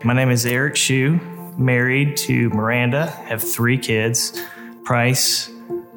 My 0.03 0.13
name 0.13 0.29
is 0.29 0.45
Eric 0.45 0.75
Shue, 0.77 1.19
married 1.57 2.15
to 2.17 2.49
Miranda, 2.49 3.07
have 3.07 3.43
three 3.43 3.77
kids 3.77 4.41
Price, 4.85 5.49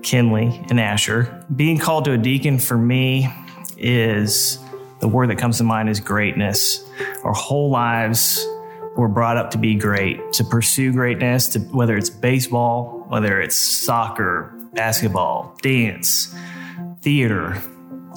Kinley, 0.03 0.65
and 0.71 0.81
Asher. 0.81 1.45
Being 1.55 1.79
called 1.79 2.05
to 2.07 2.13
a 2.13 2.19
deacon 2.19 2.59
for 2.59 2.77
me 2.77 3.29
is 3.77 4.59
the 5.01 5.09
word 5.09 5.31
that 5.31 5.39
comes 5.39 5.59
to 5.59 5.65
mind 5.65 5.89
is 5.89 6.01
greatness. 6.01 6.85
Our 7.25 7.33
whole 7.33 7.71
lives 7.71 8.47
were 8.97 9.09
brought 9.09 9.37
up 9.37 9.51
to 9.53 9.59
be 9.59 9.75
great, 9.75 10.33
to 10.35 10.45
pursue 10.45 10.93
greatness, 10.93 11.49
to 11.49 11.61
whether 11.61 11.97
it's 11.97 12.11
baseball, 12.11 13.07
whether 13.09 13.41
it's 13.41 13.57
soccer, 13.57 14.53
basketball, 14.75 15.57
dance, 15.63 16.35
theater. 17.01 17.61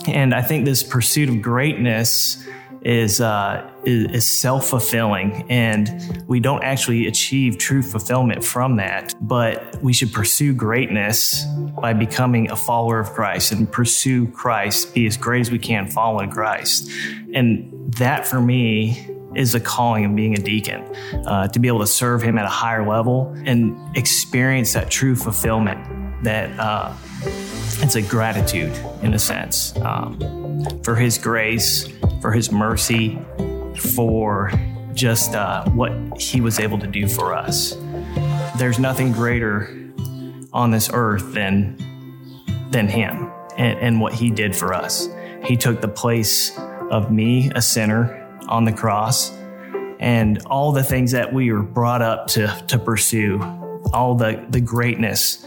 And 0.07 0.33
I 0.33 0.41
think 0.41 0.65
this 0.65 0.83
pursuit 0.83 1.29
of 1.29 1.41
greatness 1.41 2.45
is 2.81 3.21
uh, 3.21 3.69
is, 3.85 4.25
self 4.25 4.67
fulfilling, 4.67 5.45
and 5.49 6.23
we 6.27 6.39
don't 6.39 6.63
actually 6.63 7.07
achieve 7.07 7.57
true 7.57 7.81
fulfillment 7.81 8.43
from 8.43 8.77
that. 8.77 9.13
But 9.21 9.81
we 9.81 9.93
should 9.93 10.11
pursue 10.11 10.53
greatness 10.53 11.45
by 11.79 11.93
becoming 11.93 12.51
a 12.51 12.55
follower 12.55 12.99
of 12.99 13.11
Christ 13.11 13.51
and 13.51 13.71
pursue 13.71 14.27
Christ, 14.27 14.93
be 14.93 15.05
as 15.05 15.17
great 15.17 15.41
as 15.41 15.51
we 15.51 15.59
can 15.59 15.89
following 15.89 16.29
Christ, 16.29 16.89
and 17.33 17.93
that 17.93 18.27
for 18.27 18.41
me 18.41 19.07
is 19.35 19.55
a 19.55 19.59
calling 19.59 20.05
of 20.05 20.15
being 20.15 20.37
a 20.37 20.41
deacon 20.41 20.81
uh, 21.25 21.47
to 21.47 21.59
be 21.59 21.67
able 21.67 21.79
to 21.79 21.87
serve 21.87 22.21
Him 22.21 22.37
at 22.37 22.45
a 22.45 22.49
higher 22.49 22.87
level 22.87 23.33
and 23.45 23.97
experience 23.97 24.73
that 24.73 24.89
true 24.89 25.15
fulfillment 25.15 26.23
that. 26.23 26.57
Uh, 26.59 26.93
it's 27.83 27.95
a 27.95 28.01
gratitude 28.01 28.73
in 29.01 29.13
a 29.13 29.19
sense 29.19 29.75
um, 29.77 30.17
for 30.83 30.95
his 30.95 31.17
grace, 31.17 31.87
for 32.21 32.31
his 32.31 32.51
mercy, 32.51 33.19
for 33.77 34.51
just 34.93 35.35
uh, 35.35 35.65
what 35.71 35.91
he 36.19 36.41
was 36.41 36.59
able 36.59 36.79
to 36.79 36.87
do 36.87 37.07
for 37.07 37.33
us. 37.33 37.75
There's 38.57 38.79
nothing 38.79 39.11
greater 39.11 39.91
on 40.51 40.71
this 40.71 40.89
earth 40.93 41.33
than 41.33 41.77
than 42.69 42.87
him 42.87 43.31
and, 43.57 43.79
and 43.79 44.01
what 44.01 44.13
he 44.13 44.29
did 44.31 44.55
for 44.55 44.73
us. 44.73 45.07
He 45.43 45.57
took 45.57 45.81
the 45.81 45.87
place 45.87 46.57
of 46.91 47.11
me, 47.11 47.51
a 47.55 47.61
sinner, 47.61 48.19
on 48.47 48.65
the 48.65 48.71
cross, 48.71 49.31
and 49.99 50.41
all 50.45 50.71
the 50.71 50.83
things 50.83 51.11
that 51.11 51.33
we 51.33 51.51
were 51.51 51.63
brought 51.63 52.01
up 52.01 52.27
to 52.27 52.47
to 52.67 52.77
pursue, 52.77 53.41
all 53.93 54.15
the 54.15 54.45
the 54.49 54.61
greatness 54.61 55.45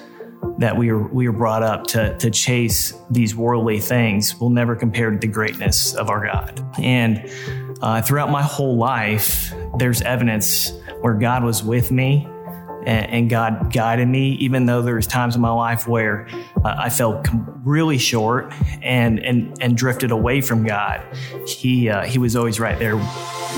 that 0.59 0.77
we 0.77 0.91
were 0.93 1.07
we 1.09 1.29
were 1.29 1.37
brought 1.37 1.63
up 1.63 1.87
to 1.89 2.17
to 2.19 2.31
chase 2.31 2.95
these 3.11 3.35
worldly 3.35 3.81
things 3.81 4.39
will 4.41 4.51
never 4.51 4.75
compare 4.75 5.11
to 5.11 5.19
the 5.19 5.27
greatness 5.27 5.95
of 5.95 6.11
our 6.11 6.27
God. 6.27 6.63
And 6.79 7.31
uh, 7.83 8.03
throughout 8.03 8.31
my 8.31 8.43
whole 8.43 8.77
life, 8.77 9.53
there's 9.79 10.03
evidence 10.03 10.73
where 11.01 11.15
God 11.15 11.45
was 11.45 11.63
with 11.63 11.91
me 11.91 12.27
and, 12.87 13.11
and 13.11 13.31
God 13.31 13.73
guided 13.73 14.09
me, 14.09 14.33
even 14.35 14.67
though 14.67 14.81
there 14.81 14.95
was 14.95 15.07
times 15.07 15.35
in 15.35 15.43
my 15.43 15.51
life 15.51 15.87
where 15.87 16.29
uh, 16.65 16.75
I 16.79 16.89
felt 16.89 17.27
really 17.65 17.99
short 17.99 18.55
and 18.81 19.19
and 19.19 19.61
and 19.61 19.77
drifted 19.77 20.13
away 20.13 20.41
from 20.41 20.65
God. 20.65 21.03
He 21.47 21.89
uh, 21.89 22.05
he 22.05 22.19
was 22.19 22.37
always 22.37 22.59
right 22.61 22.79
there 22.79 22.97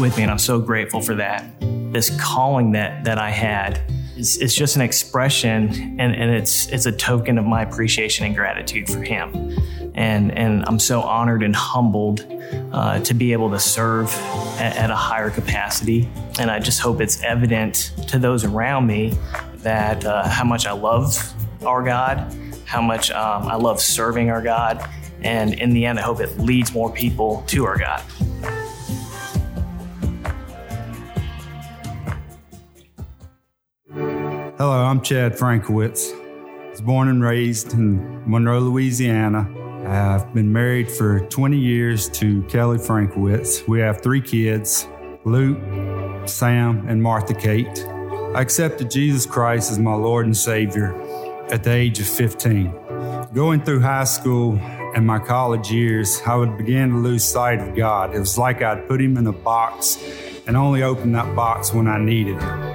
with 0.01 0.17
me, 0.17 0.23
and 0.23 0.31
I'm 0.33 0.39
so 0.39 0.59
grateful 0.59 1.01
for 1.01 1.15
that. 1.17 1.45
This 1.93 2.11
calling 2.21 2.73
that 2.73 3.05
that 3.05 3.19
I 3.19 3.31
had 3.31 3.81
it's, 4.19 4.37
it's 4.39 4.55
just 4.55 4.77
an 4.77 4.83
expression 4.83 5.69
and, 6.01 6.15
and 6.15 6.31
it's 6.35 6.67
it's 6.69 6.87
a 6.87 6.93
token 6.93 7.39
of 7.39 7.45
my 7.45 7.63
appreciation 7.63 8.27
and 8.27 8.35
gratitude 8.35 8.89
for 8.89 9.03
him. 9.03 9.57
And 9.95 10.37
and 10.37 10.65
I'm 10.67 10.79
so 10.79 11.01
honored 11.03 11.43
and 11.43 11.55
humbled 11.55 12.27
uh, 12.73 13.01
to 13.01 13.15
be 13.15 13.33
able 13.33 13.51
to 13.51 13.59
serve 13.59 14.13
at, 14.59 14.77
at, 14.77 14.91
a 14.91 14.95
higher 14.95 15.31
capacity. 15.31 16.09
And 16.39 16.51
I 16.51 16.59
just 16.59 16.81
hope 16.81 17.01
it's 17.01 17.23
evident 17.23 17.93
to 18.09 18.19
those 18.19 18.45
around 18.45 18.87
me 18.87 19.17
that 19.59 20.05
uh, 20.05 20.29
how 20.29 20.45
much 20.45 20.67
I 20.67 20.73
love 20.73 21.35
our 21.65 21.83
God 21.83 22.35
how 22.65 22.83
much 22.83 23.11
um, 23.11 23.45
I 23.45 23.57
love 23.57 23.81
serving 23.81 24.29
our 24.29 24.43
God. 24.43 24.87
And 25.23 25.55
in 25.55 25.71
the 25.71 25.87
end 25.87 25.99
I 25.99 26.03
hope 26.03 26.21
it 26.21 26.39
leads 26.39 26.73
more 26.73 26.93
people 26.93 27.43
to 27.49 27.65
our 27.65 27.79
God. 27.79 28.03
Hello, 34.59 34.85
I'm 34.85 35.00
Chad 35.03 35.35
Frankowitz. 35.35 36.12
I 36.12 36.71
was 36.71 36.81
born 36.81 37.07
and 37.07 37.23
raised 37.23 37.75
in 37.75 38.29
Monroe, 38.29 38.59
Louisiana. 38.59 39.49
I've 39.87 40.35
been 40.35 40.53
married 40.53 40.91
for 40.91 41.21
20 41.21 41.57
years 41.57 42.09
to 42.19 42.43
Kelly 42.49 42.79
Frankowitz. 42.79 43.69
We 43.69 43.79
have 43.79 44.00
three 44.00 44.21
kids 44.21 44.88
Luke, 45.25 45.59
Sam, 46.29 46.88
and 46.88 47.00
Martha 47.00 47.35
Kate. 47.35 47.87
I 48.35 48.41
accepted 48.41 48.91
Jesus 48.91 49.27
Christ 49.27 49.71
as 49.71 49.79
my 49.79 49.95
Lord 49.95 50.27
and 50.27 50.37
Savior 50.37 50.93
at 51.53 51.62
the 51.62 51.71
age 51.71 52.00
of 52.00 52.09
15. 52.09 53.29
Going 53.33 53.62
through 53.62 53.79
high 53.79 54.03
school 54.03 54.59
and 54.59 55.07
my 55.07 55.21
college 55.21 55.71
years, 55.71 56.21
I 56.27 56.35
would 56.35 56.59
begin 56.59 56.91
to 56.91 56.97
lose 56.97 57.23
sight 57.23 57.61
of 57.61 57.77
God. 57.77 58.12
It 58.12 58.19
was 58.19 58.37
like 58.37 58.61
I'd 58.61 58.88
put 58.88 59.00
Him 59.00 59.19
in 59.19 59.29
a 59.29 59.33
box 59.33 60.03
and 60.49 60.57
only 60.57 60.83
open 60.83 61.12
that 61.12 61.37
box 61.37 61.73
when 61.73 61.87
I 61.87 62.00
needed 62.00 62.43
Him. 62.43 62.68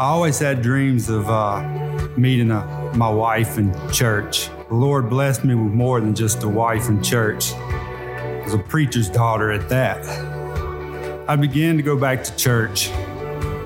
I 0.00 0.04
always 0.04 0.38
had 0.38 0.62
dreams 0.62 1.10
of 1.10 1.28
uh, 1.28 1.60
meeting 2.16 2.50
a, 2.50 2.90
my 2.96 3.10
wife 3.10 3.58
in 3.58 3.74
church. 3.92 4.48
The 4.70 4.74
Lord 4.74 5.10
blessed 5.10 5.44
me 5.44 5.54
with 5.54 5.74
more 5.74 6.00
than 6.00 6.14
just 6.14 6.42
a 6.42 6.48
wife 6.48 6.88
in 6.88 7.02
church. 7.02 7.52
I 7.52 8.40
was 8.42 8.54
a 8.54 8.58
preacher's 8.58 9.10
daughter 9.10 9.50
at 9.50 9.68
that. 9.68 10.02
I 11.28 11.36
began 11.36 11.76
to 11.76 11.82
go 11.82 11.98
back 11.98 12.24
to 12.24 12.34
church, 12.36 12.90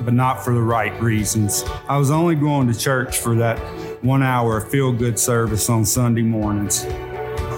but 0.04 0.12
not 0.12 0.44
for 0.44 0.52
the 0.52 0.60
right 0.60 1.00
reasons. 1.00 1.62
I 1.86 1.98
was 1.98 2.10
only 2.10 2.34
going 2.34 2.66
to 2.66 2.76
church 2.76 3.18
for 3.18 3.36
that 3.36 3.60
one 4.02 4.24
hour 4.24 4.60
feel 4.60 4.90
good 4.90 5.20
service 5.20 5.70
on 5.70 5.84
Sunday 5.84 6.22
mornings. 6.22 6.82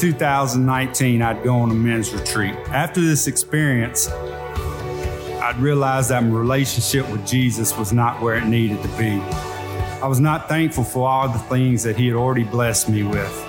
2019, 0.01 1.23
I'd 1.23 1.43
go 1.43 1.57
on 1.57 1.71
a 1.71 1.75
men's 1.75 2.13
retreat. 2.13 2.55
After 2.69 3.01
this 3.01 3.27
experience, 3.27 4.11
I'd 5.47 5.59
realized 5.59 6.11
that 6.11 6.25
my 6.25 6.31
relationship 6.31 7.09
with 7.09 7.25
Jesus 7.25 7.79
was 7.79 7.93
not 7.93 8.21
where 8.21 8.35
it 8.35 8.47
needed 8.47 8.83
to 8.83 8.89
be. 8.99 9.21
I 10.03 10.09
was 10.09 10.19
not 10.19 10.49
thankful 10.49 10.83
for 10.83 11.09
all 11.09 11.29
the 11.29 11.39
things 11.39 11.85
that 11.85 11.97
He 11.97 12.09
had 12.09 12.17
already 12.17 12.43
blessed 12.43 12.89
me 12.89 13.05
with. 13.05 13.45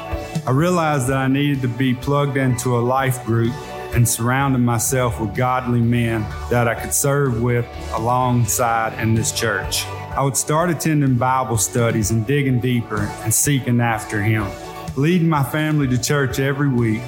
I 0.45 0.51
realized 0.51 1.07
that 1.07 1.17
I 1.17 1.27
needed 1.27 1.63
to 1.63 1.67
be 1.67 1.95
plugged 1.95 2.37
into 2.37 2.77
a 2.77 2.81
life 2.81 3.25
group 3.25 3.51
and 3.95 4.07
surrounding 4.07 4.63
myself 4.63 5.19
with 5.19 5.35
godly 5.35 5.81
men 5.81 6.21
that 6.51 6.67
I 6.67 6.75
could 6.75 6.93
serve 6.93 7.41
with 7.41 7.65
alongside 7.93 8.93
in 9.01 9.15
this 9.15 9.31
church. 9.31 9.83
I 9.87 10.21
would 10.21 10.37
start 10.37 10.69
attending 10.69 11.15
Bible 11.15 11.57
studies 11.57 12.11
and 12.11 12.27
digging 12.27 12.59
deeper 12.59 13.11
and 13.23 13.33
seeking 13.33 13.81
after 13.81 14.21
Him, 14.21 14.45
leading 14.95 15.29
my 15.29 15.43
family 15.43 15.87
to 15.87 15.97
church 15.99 16.37
every 16.37 16.69
week, 16.69 17.01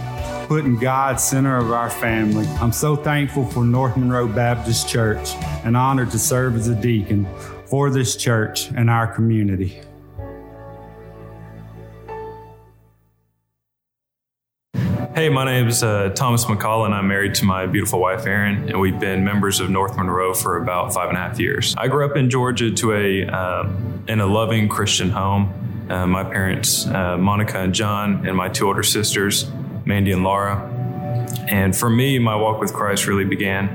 putting 0.50 0.76
God 0.78 1.20
center 1.22 1.58
of 1.58 1.72
our 1.72 1.92
family. 1.92 2.48
I'm 2.60 2.72
so 2.72 2.96
thankful 2.96 3.46
for 3.46 3.64
North 3.64 3.96
Monroe 3.96 4.28
Baptist 4.28 4.90
Church 4.90 5.36
and 5.64 5.78
honored 5.78 6.10
to 6.10 6.18
serve 6.18 6.56
as 6.56 6.68
a 6.68 6.74
deacon 6.74 7.28
for 7.68 7.92
this 7.92 8.16
church 8.16 8.72
and 8.72 8.90
our 8.90 9.06
community. 9.06 9.80
Hey, 15.14 15.30
my 15.30 15.46
name 15.46 15.68
is 15.68 15.84
uh, 15.84 16.10
Thomas 16.16 16.46
McCall, 16.46 16.86
and 16.86 16.96
I'm 16.96 17.08
married 17.08 17.36
to 17.36 17.46
my 17.46 17.68
beautiful 17.68 18.00
wife, 18.00 18.26
Erin, 18.26 18.70
and 18.70 18.80
we've 18.80 19.00
been 19.00 19.24
members 19.24 19.60
of 19.60 19.70
North 19.70 19.98
Monroe 19.98 20.34
for 20.34 20.58
about 20.58 20.96
five 20.96 21.10
and 21.10 21.18
a 21.18 21.22
half 21.22 21.40
years. 21.40 21.76
I 21.78 21.88
grew 21.90 22.10
up 22.10 22.18
in 22.18 22.28
Georgia 22.32 22.72
to 22.72 22.94
a 22.94 23.28
uh, 23.28 23.72
in 24.08 24.20
a 24.20 24.26
loving 24.26 24.68
Christian 24.68 25.12
home. 25.12 25.54
Uh, 25.92 26.08
my 26.08 26.24
parents, 26.24 26.88
uh, 26.88 27.18
Monica 27.18 27.60
and 27.60 27.74
John, 27.74 28.28
and 28.28 28.36
my 28.36 28.50
two 28.50 28.68
older 28.68 28.84
sisters, 28.84 29.52
Mandy 29.90 30.12
and 30.12 30.24
Laura. 30.24 30.70
And 31.50 31.76
for 31.76 31.90
me, 31.90 32.20
my 32.20 32.36
walk 32.36 32.62
with 32.62 32.74
Christ 32.74 33.08
really 33.08 33.26
began 33.26 33.68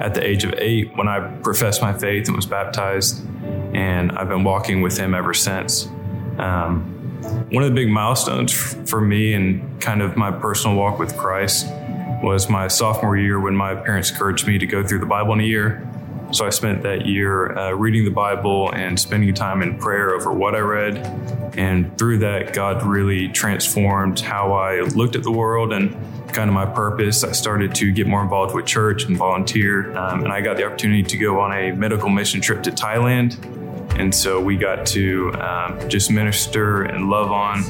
at 0.00 0.14
the 0.14 0.24
age 0.24 0.44
of 0.44 0.54
eight 0.58 0.94
when 0.96 1.08
I 1.08 1.20
professed 1.42 1.80
my 1.80 1.92
faith 1.94 2.26
and 2.26 2.36
was 2.36 2.44
baptized, 2.46 3.26
and 3.74 4.12
I've 4.12 4.28
been 4.28 4.44
walking 4.44 4.82
with 4.82 4.98
Him 4.98 5.14
ever 5.14 5.32
since. 5.32 5.86
Um, 6.38 6.90
one 7.50 7.62
of 7.62 7.70
the 7.70 7.74
big 7.74 7.88
milestones 7.88 8.52
for 8.88 9.00
me 9.00 9.32
and 9.32 9.80
kind 9.80 10.02
of 10.02 10.16
my 10.16 10.30
personal 10.30 10.76
walk 10.76 10.98
with 10.98 11.16
Christ 11.16 11.66
was 12.22 12.50
my 12.50 12.68
sophomore 12.68 13.16
year 13.16 13.40
when 13.40 13.56
my 13.56 13.74
parents 13.74 14.10
encouraged 14.10 14.46
me 14.46 14.58
to 14.58 14.66
go 14.66 14.86
through 14.86 14.98
the 14.98 15.06
Bible 15.06 15.32
in 15.32 15.40
a 15.40 15.44
year. 15.44 15.88
So 16.32 16.46
I 16.46 16.50
spent 16.50 16.82
that 16.82 17.06
year 17.06 17.56
uh, 17.56 17.72
reading 17.72 18.04
the 18.04 18.10
Bible 18.10 18.70
and 18.72 18.98
spending 18.98 19.32
time 19.34 19.62
in 19.62 19.78
prayer 19.78 20.14
over 20.14 20.32
what 20.32 20.54
I 20.54 20.60
read. 20.60 20.96
And 21.56 21.96
through 21.98 22.18
that, 22.18 22.54
God 22.54 22.82
really 22.82 23.28
transformed 23.28 24.20
how 24.20 24.52
I 24.52 24.80
looked 24.80 25.14
at 25.14 25.22
the 25.22 25.30
world 25.30 25.72
and 25.72 25.92
kind 26.32 26.48
of 26.48 26.54
my 26.54 26.66
purpose. 26.66 27.22
I 27.22 27.32
started 27.32 27.74
to 27.76 27.92
get 27.92 28.06
more 28.06 28.22
involved 28.22 28.54
with 28.54 28.66
church 28.66 29.04
and 29.04 29.16
volunteer. 29.16 29.94
Um, 29.96 30.24
and 30.24 30.32
I 30.32 30.40
got 30.40 30.56
the 30.56 30.64
opportunity 30.64 31.02
to 31.02 31.16
go 31.18 31.40
on 31.40 31.52
a 31.52 31.72
medical 31.72 32.08
mission 32.08 32.40
trip 32.40 32.62
to 32.62 32.70
Thailand 32.70 33.36
and 33.98 34.14
so 34.14 34.40
we 34.40 34.56
got 34.56 34.86
to 34.86 35.32
um, 35.34 35.88
just 35.88 36.10
minister 36.10 36.82
and 36.82 37.10
love 37.10 37.30
on 37.30 37.62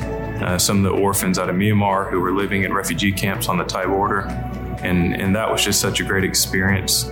uh, 0.42 0.58
some 0.58 0.84
of 0.84 0.92
the 0.92 0.98
orphans 0.98 1.38
out 1.38 1.50
of 1.50 1.56
Myanmar 1.56 2.08
who 2.08 2.20
were 2.20 2.32
living 2.32 2.62
in 2.62 2.72
refugee 2.72 3.12
camps 3.12 3.48
on 3.48 3.58
the 3.58 3.64
Thai 3.64 3.86
border. 3.86 4.20
And, 4.82 5.14
and 5.14 5.34
that 5.34 5.50
was 5.50 5.64
just 5.64 5.80
such 5.80 6.00
a 6.00 6.04
great 6.04 6.24
experience. 6.24 7.10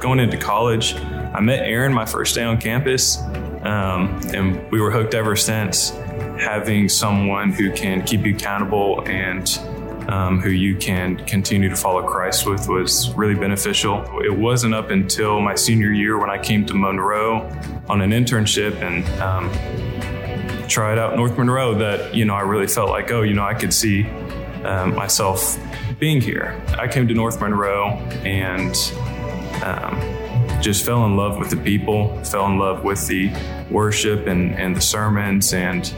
Going 0.00 0.18
into 0.18 0.38
college, 0.38 0.96
I 0.96 1.40
met 1.40 1.60
Erin 1.60 1.92
my 1.92 2.06
first 2.06 2.34
day 2.34 2.42
on 2.42 2.58
campus, 2.58 3.18
um, 3.62 4.18
and 4.32 4.70
we 4.70 4.80
were 4.80 4.90
hooked 4.90 5.12
ever 5.12 5.36
since. 5.36 5.90
Having 6.38 6.88
someone 6.88 7.52
who 7.52 7.70
can 7.70 8.02
keep 8.02 8.24
you 8.24 8.34
accountable 8.34 9.06
and 9.06 9.46
um, 10.08 10.40
who 10.40 10.48
you 10.48 10.74
can 10.76 11.18
continue 11.26 11.68
to 11.68 11.76
follow 11.76 12.02
Christ 12.02 12.48
with 12.48 12.66
was 12.66 13.12
really 13.14 13.34
beneficial. 13.34 14.02
It 14.24 14.34
wasn't 14.34 14.72
up 14.72 14.88
until 14.88 15.38
my 15.42 15.54
senior 15.54 15.92
year 15.92 16.18
when 16.18 16.30
I 16.30 16.38
came 16.38 16.64
to 16.64 16.74
Monroe 16.74 17.40
on 17.86 18.00
an 18.00 18.12
internship 18.12 18.80
and 18.80 19.06
um, 19.20 20.66
tried 20.66 20.98
out 20.98 21.14
North 21.14 21.36
Monroe 21.36 21.74
that, 21.74 22.14
you 22.14 22.24
know, 22.24 22.34
I 22.34 22.40
really 22.40 22.68
felt 22.68 22.88
like, 22.88 23.10
oh, 23.10 23.20
you 23.20 23.34
know, 23.34 23.44
I 23.44 23.52
could 23.52 23.74
see 23.74 24.08
um, 24.64 24.94
myself 24.94 25.58
being 25.98 26.22
here. 26.22 26.58
I 26.78 26.88
came 26.88 27.06
to 27.06 27.12
North 27.12 27.38
Monroe 27.38 27.98
and 28.24 28.74
um, 29.62 30.62
just 30.62 30.84
fell 30.84 31.06
in 31.06 31.16
love 31.16 31.38
with 31.38 31.50
the 31.50 31.56
people, 31.56 32.22
fell 32.24 32.46
in 32.46 32.58
love 32.58 32.84
with 32.84 33.06
the 33.06 33.30
worship 33.70 34.26
and, 34.26 34.54
and 34.54 34.76
the 34.76 34.80
sermons 34.80 35.54
and 35.54 35.94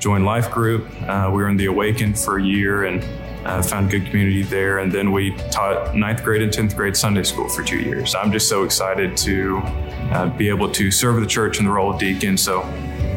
joined 0.00 0.24
Life 0.24 0.50
Group. 0.50 0.86
Uh, 1.02 1.30
we 1.32 1.42
were 1.42 1.48
in 1.48 1.56
the 1.56 1.66
Awaken 1.66 2.14
for 2.14 2.38
a 2.38 2.42
year 2.42 2.84
and 2.84 3.04
uh, 3.44 3.62
found 3.62 3.90
good 3.90 4.06
community 4.06 4.42
there. 4.42 4.78
And 4.78 4.92
then 4.92 5.12
we 5.12 5.34
taught 5.50 5.94
ninth 5.94 6.22
grade 6.22 6.42
and 6.42 6.52
10th 6.52 6.76
grade 6.76 6.96
Sunday 6.96 7.22
school 7.22 7.48
for 7.48 7.62
two 7.62 7.78
years. 7.78 8.14
I'm 8.14 8.32
just 8.32 8.48
so 8.48 8.64
excited 8.64 9.16
to 9.18 9.58
uh, 10.12 10.28
be 10.36 10.48
able 10.48 10.70
to 10.72 10.90
serve 10.90 11.20
the 11.20 11.26
church 11.26 11.58
in 11.58 11.64
the 11.64 11.70
role 11.70 11.92
of 11.92 11.98
deacon. 11.98 12.36
So 12.36 12.62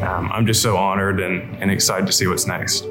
um, 0.02 0.30
I'm 0.32 0.46
just 0.46 0.62
so 0.62 0.76
honored 0.76 1.20
and, 1.20 1.56
and 1.62 1.70
excited 1.70 2.06
to 2.06 2.12
see 2.12 2.26
what's 2.26 2.46
next. 2.46 2.86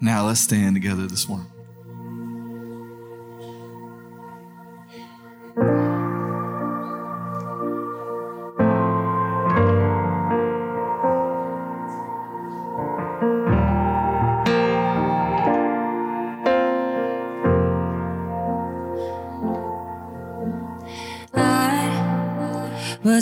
Now 0.00 0.26
let's 0.26 0.40
stand 0.40 0.74
together 0.74 1.06
this 1.06 1.28
morning. 1.28 1.51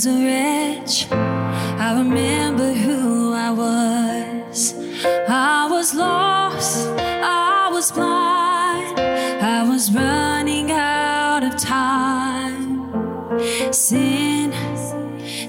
Was 0.00 0.06
a 0.06 0.24
wretch. 0.24 1.12
I 1.12 1.98
remember 1.98 2.72
who 2.72 3.34
I 3.34 3.50
was. 3.50 4.74
I 5.28 5.68
was 5.70 5.94
lost, 5.94 6.88
I 6.98 7.68
was 7.70 7.92
blind, 7.92 8.98
I 8.98 9.68
was 9.68 9.92
running 9.92 10.70
out 10.70 11.44
of 11.44 11.54
time. 11.58 12.88
Sin 13.72 14.52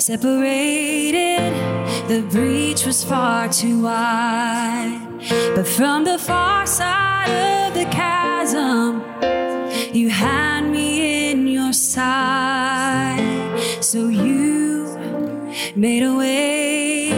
separated, 0.01 1.53
the 2.09 2.21
breach 2.29 2.85
was 2.85 3.05
far 3.05 3.47
too 3.47 3.83
wide. 3.83 4.99
But 5.55 5.65
from 5.65 6.03
the 6.03 6.17
far 6.17 6.67
side 6.67 7.29
of 7.29 7.73
the 7.73 7.85
chasm, 7.85 9.01
you 9.93 10.09
had 10.09 10.65
me 10.65 11.31
in 11.31 11.47
your 11.47 11.71
sight. 11.71 12.40
So 13.91 14.07
you 14.07 14.85
made 15.75 16.03
a 16.03 16.15
way 16.15 17.11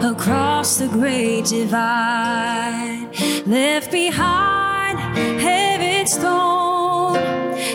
across 0.00 0.78
the 0.78 0.88
great 0.88 1.44
divide, 1.44 3.10
left 3.44 3.92
behind 3.92 4.98
heaven's 5.38 6.16
throne 6.16 7.12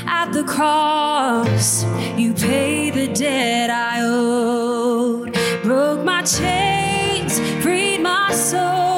at 0.09 0.33
the 0.33 0.43
cross, 0.43 1.85
you 2.17 2.35
paid 2.35 2.95
the 2.95 3.07
debt 3.15 3.71
I 3.71 4.01
owed, 4.03 5.39
broke 5.63 6.03
my 6.03 6.23
chains, 6.23 7.39
freed 7.63 8.01
my 8.01 8.33
soul 8.33 8.89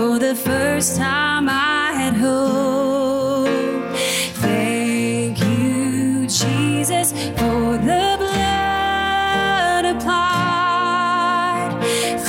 for 0.00 0.18
the 0.18 0.34
first 0.34 0.96
time 0.96 1.46
I 1.46 1.92
had 1.92 2.14
hope. 2.14 3.48
Thank 4.46 5.38
you, 5.40 6.26
Jesus, 6.26 7.12
for 7.12 7.76
the 7.90 8.16
blood 8.22 9.84
applied. 9.94 11.72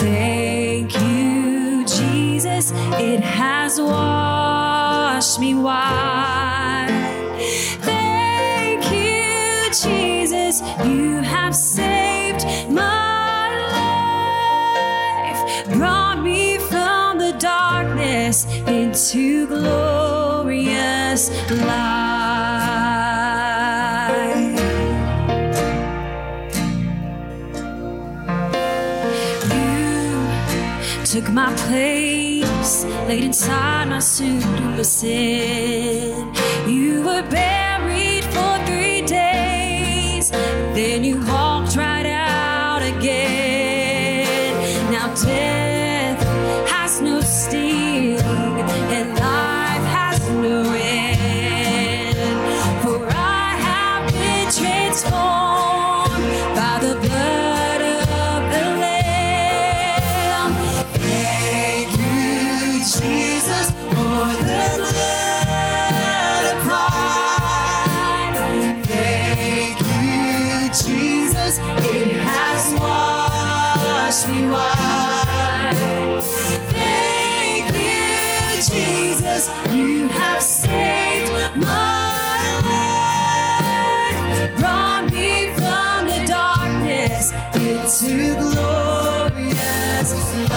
Thank 0.04 0.94
you, 1.00 1.86
Jesus, 1.86 2.74
it 3.10 3.22
has 3.22 3.80
washed 3.80 5.40
me 5.40 5.54
white. 5.54 6.11
Into 18.82 19.48
glorious 19.48 21.30
light. 21.52 22.02
You 30.98 31.06
took 31.06 31.30
my 31.30 31.54
place, 31.56 32.86
laid 33.08 33.24
inside 33.26 33.90
my 33.90 34.00
pseudo 34.00 34.84
sin. 34.84 36.31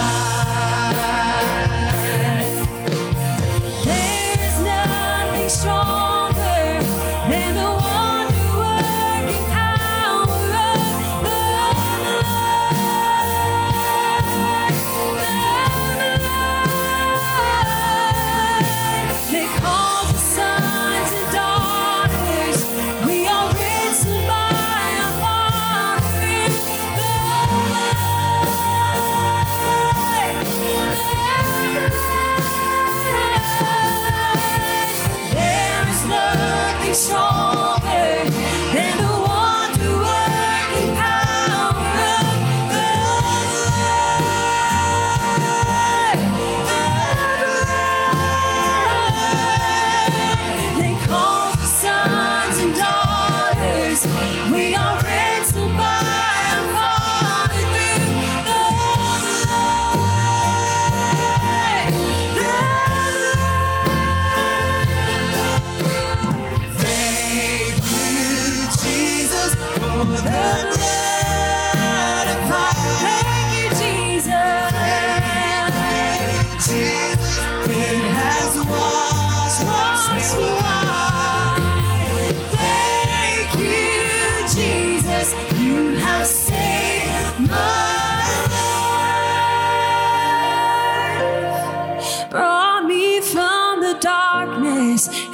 Glorious 0.05 0.34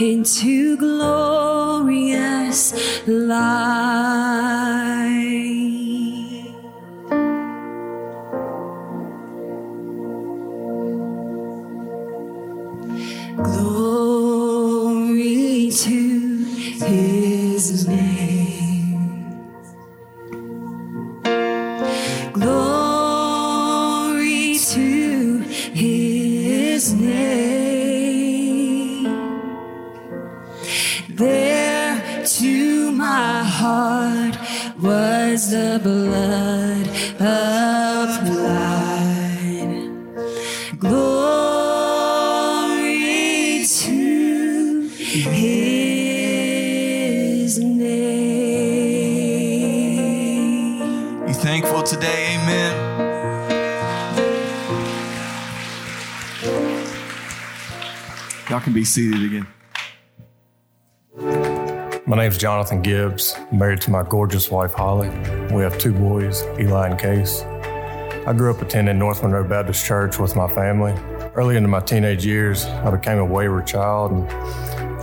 into 0.01 0.75
glorious 0.77 2.73
light. 3.07 4.51
Can 58.71 58.79
be 58.79 58.85
seated 58.85 59.23
again. 59.23 59.47
My 62.07 62.15
name 62.15 62.31
is 62.31 62.37
Jonathan 62.37 62.81
Gibbs, 62.81 63.35
married 63.51 63.81
to 63.81 63.91
my 63.91 64.03
gorgeous 64.03 64.49
wife 64.49 64.73
Holly. 64.73 65.09
We 65.53 65.61
have 65.61 65.77
two 65.77 65.91
boys, 65.91 66.43
Eli 66.57 66.87
and 66.89 66.99
Case. 66.99 67.41
I 68.25 68.33
grew 68.33 68.53
up 68.53 68.61
attending 68.61 68.97
North 68.97 69.23
Monroe 69.23 69.43
Baptist 69.43 69.85
Church 69.85 70.19
with 70.19 70.37
my 70.37 70.47
family. 70.47 70.93
Early 71.35 71.57
into 71.57 71.67
my 71.67 71.81
teenage 71.81 72.25
years, 72.25 72.65
I 72.65 72.91
became 72.91 73.17
a 73.17 73.25
wayward 73.25 73.67
child, 73.67 74.11
and 74.13 74.29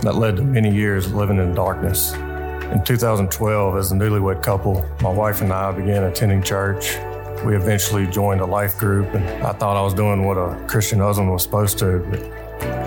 that 0.01 0.15
led 0.15 0.37
to 0.37 0.41
many 0.41 0.73
years 0.73 1.13
living 1.13 1.37
in 1.37 1.53
darkness. 1.53 2.13
In 2.13 2.83
2012, 2.83 3.77
as 3.77 3.91
a 3.91 3.95
newlywed 3.95 4.41
couple, 4.41 4.83
my 5.01 5.11
wife 5.11 5.41
and 5.41 5.53
I 5.53 5.71
began 5.71 6.05
attending 6.05 6.41
church. 6.41 6.97
We 7.45 7.55
eventually 7.55 8.07
joined 8.07 8.41
a 8.41 8.45
life 8.45 8.77
group, 8.79 9.13
and 9.13 9.43
I 9.43 9.53
thought 9.53 9.77
I 9.77 9.81
was 9.83 9.93
doing 9.93 10.25
what 10.25 10.37
a 10.37 10.59
Christian 10.67 10.99
husband 10.99 11.31
was 11.31 11.43
supposed 11.43 11.77
to, 11.79 11.99
but 12.09 12.38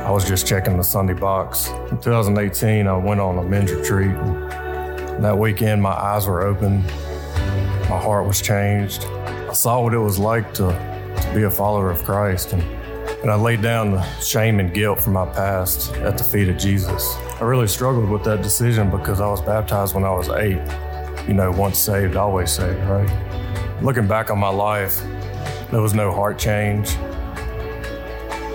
I 0.02 0.10
was 0.10 0.26
just 0.26 0.48
checking 0.48 0.76
the 0.76 0.82
Sunday 0.82 1.14
box. 1.14 1.68
In 1.68 1.98
2018, 2.00 2.88
I 2.88 2.96
went 2.96 3.20
on 3.20 3.38
a 3.38 3.42
men's 3.44 3.72
retreat. 3.72 4.10
That 5.20 5.38
weekend, 5.38 5.80
my 5.80 5.92
eyes 5.92 6.26
were 6.26 6.42
open, 6.42 6.82
my 7.88 8.00
heart 8.00 8.26
was 8.26 8.42
changed. 8.42 9.04
I 9.04 9.52
saw 9.52 9.80
what 9.80 9.94
it 9.94 9.98
was 9.98 10.18
like 10.18 10.52
to, 10.54 10.70
to 11.22 11.32
be 11.32 11.44
a 11.44 11.50
follower 11.50 11.88
of 11.88 12.02
Christ, 12.02 12.52
and, 12.52 12.62
and 13.22 13.30
I 13.30 13.36
laid 13.36 13.62
down 13.62 13.92
the 13.92 14.02
shame 14.18 14.58
and 14.58 14.74
guilt 14.74 15.00
from 15.00 15.12
my 15.12 15.24
past 15.24 15.92
at 15.98 16.18
the 16.18 16.24
feet 16.24 16.48
of 16.48 16.58
Jesus. 16.58 17.14
I 17.40 17.44
really 17.44 17.68
struggled 17.68 18.10
with 18.10 18.24
that 18.24 18.42
decision 18.42 18.90
because 18.90 19.20
I 19.20 19.28
was 19.28 19.40
baptized 19.40 19.94
when 19.94 20.02
I 20.02 20.10
was 20.10 20.28
eight. 20.30 20.60
You 21.28 21.34
know, 21.34 21.52
once 21.52 21.78
saved, 21.78 22.16
always 22.16 22.50
saved, 22.50 22.80
right? 22.86 23.80
Looking 23.80 24.08
back 24.08 24.30
on 24.30 24.38
my 24.40 24.48
life, 24.48 25.00
there 25.70 25.80
was 25.80 25.94
no 25.94 26.10
heart 26.10 26.40
change, 26.40 26.96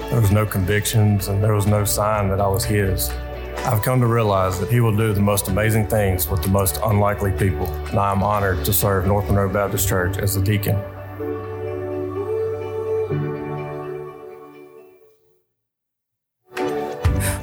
there 0.10 0.22
was 0.22 0.32
no 0.32 0.46
convictions, 0.46 1.28
and 1.28 1.44
there 1.44 1.54
was 1.54 1.68
no 1.68 1.84
sign 1.84 2.30
that 2.30 2.40
I 2.40 2.48
was 2.48 2.64
His. 2.64 3.10
I've 3.58 3.82
come 3.82 4.00
to 4.00 4.08
realize 4.08 4.60
that 4.60 4.72
He 4.72 4.80
will 4.80 4.96
do 4.96 5.12
the 5.14 5.22
most 5.22 5.50
amazing 5.50 5.88
things 5.88 6.30
with 6.30 6.42
the 6.42 6.50
most 6.50 6.80
unlikely 6.84 7.34
people, 7.34 7.68
and 7.68 8.00
I 8.00 8.12
am 8.12 8.24
honored 8.24 8.64
to 8.66 8.74
serve 8.74 9.06
North 9.06 9.26
Monroe 9.28 9.50
Baptist 9.50 9.88
Church 9.88 10.18
as 10.18 10.36
a 10.38 10.42
deacon. 10.42 10.82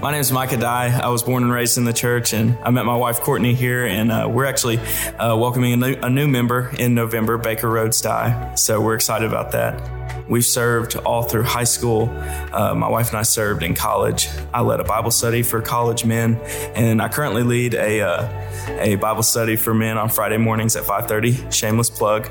My 0.01 0.11
name 0.11 0.21
is 0.21 0.33
Micah 0.33 0.59
Dye. 0.59 1.01
I 1.03 1.09
was 1.09 1.23
born 1.23 1.43
and 1.43 1.53
raised 1.53 1.79
in 1.79 1.85
the 1.85 1.93
church, 1.93 2.33
and 2.33 2.59
I 2.63 2.71
met 2.71 2.85
my 2.85 2.97
wife 2.97 3.21
Courtney 3.21 3.55
here, 3.55 3.87
and 3.87 4.11
uh, 4.13 4.27
we're 4.31 4.45
actually 4.45 4.79
uh, 5.19 5.37
welcoming 5.37 5.73
a 5.73 5.77
new, 5.77 5.97
a 6.03 6.11
new 6.11 6.29
member 6.29 6.73
in 6.79 6.95
November, 6.95 7.39
Baker 7.39 7.71
Rhodes 7.71 8.01
Dye. 8.01 8.55
So 8.55 8.81
we're 8.81 8.97
excited 8.97 9.29
about 9.29 9.53
that. 9.53 9.94
We've 10.29 10.45
served 10.45 10.97
all 10.97 11.23
through 11.23 11.45
high 11.45 11.65
school. 11.65 12.09
Uh, 12.53 12.75
my 12.75 12.89
wife 12.89 13.11
and 13.11 13.19
I 13.19 13.23
served 13.23 13.63
in 13.63 13.75
college. 13.75 14.29
I 14.53 14.61
led 14.61 14.81
a 14.81 14.85
Bible 14.85 15.11
study 15.11 15.43
for 15.43 15.61
college 15.61 16.05
men, 16.05 16.37
and 16.75 17.03
I 17.03 17.09
currently 17.09 17.43
lead 17.43 17.75
a 17.75 18.01
uh, 18.01 18.45
a 18.81 18.97
Bible 18.97 19.23
study 19.23 19.57
for 19.57 19.75
men 19.75 19.99
on 19.99 20.09
Friday 20.09 20.39
mornings 20.39 20.77
at 20.77 20.85
5:30. 20.85 21.53
Shameless 21.53 21.91
plug. 21.91 22.31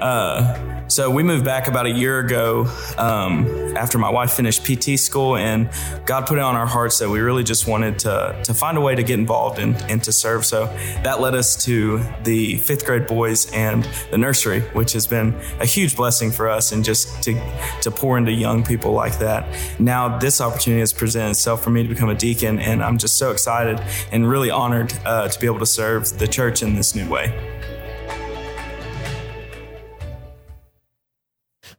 Uh, 0.00 0.76
so 0.88 1.10
we 1.10 1.24
moved 1.24 1.44
back 1.44 1.66
about 1.66 1.86
a 1.86 1.90
year 1.90 2.20
ago 2.20 2.72
um, 2.96 3.76
after 3.76 3.98
my 3.98 4.08
wife 4.08 4.32
finished 4.32 4.64
PT 4.64 4.98
school, 4.98 5.36
and 5.36 5.68
God 6.04 6.26
put 6.26 6.38
it 6.38 6.42
on 6.42 6.54
our 6.54 6.66
hearts 6.66 7.00
that 7.00 7.10
we 7.10 7.18
really 7.18 7.42
just 7.42 7.66
wanted 7.66 7.98
to, 8.00 8.40
to 8.44 8.54
find 8.54 8.78
a 8.78 8.80
way 8.80 8.94
to 8.94 9.02
get 9.02 9.18
involved 9.18 9.58
and, 9.58 9.74
and 9.90 10.02
to 10.04 10.12
serve. 10.12 10.46
So 10.46 10.66
that 11.02 11.20
led 11.20 11.34
us 11.34 11.64
to 11.64 12.04
the 12.22 12.58
fifth 12.58 12.86
grade 12.86 13.08
boys 13.08 13.50
and 13.52 13.82
the 14.12 14.18
nursery, 14.18 14.60
which 14.74 14.92
has 14.92 15.08
been 15.08 15.34
a 15.60 15.66
huge 15.66 15.96
blessing 15.96 16.30
for 16.30 16.48
us, 16.48 16.70
and 16.70 16.84
just 16.84 17.20
to, 17.26 17.80
to 17.82 17.90
pour 17.90 18.16
into 18.16 18.32
young 18.32 18.64
people 18.64 18.92
like 18.92 19.18
that. 19.18 19.46
Now, 19.78 20.18
this 20.18 20.40
opportunity 20.40 20.80
has 20.80 20.92
presented 20.92 21.30
itself 21.30 21.62
for 21.62 21.70
me 21.70 21.82
to 21.82 21.88
become 21.88 22.08
a 22.08 22.14
deacon, 22.14 22.58
and 22.58 22.82
I'm 22.82 22.98
just 22.98 23.18
so 23.18 23.30
excited 23.30 23.80
and 24.10 24.28
really 24.28 24.50
honored 24.50 24.94
uh, 25.04 25.28
to 25.28 25.40
be 25.40 25.46
able 25.46 25.58
to 25.58 25.66
serve 25.66 26.18
the 26.18 26.26
church 26.26 26.62
in 26.62 26.74
this 26.74 26.94
new 26.94 27.08
way. 27.08 27.34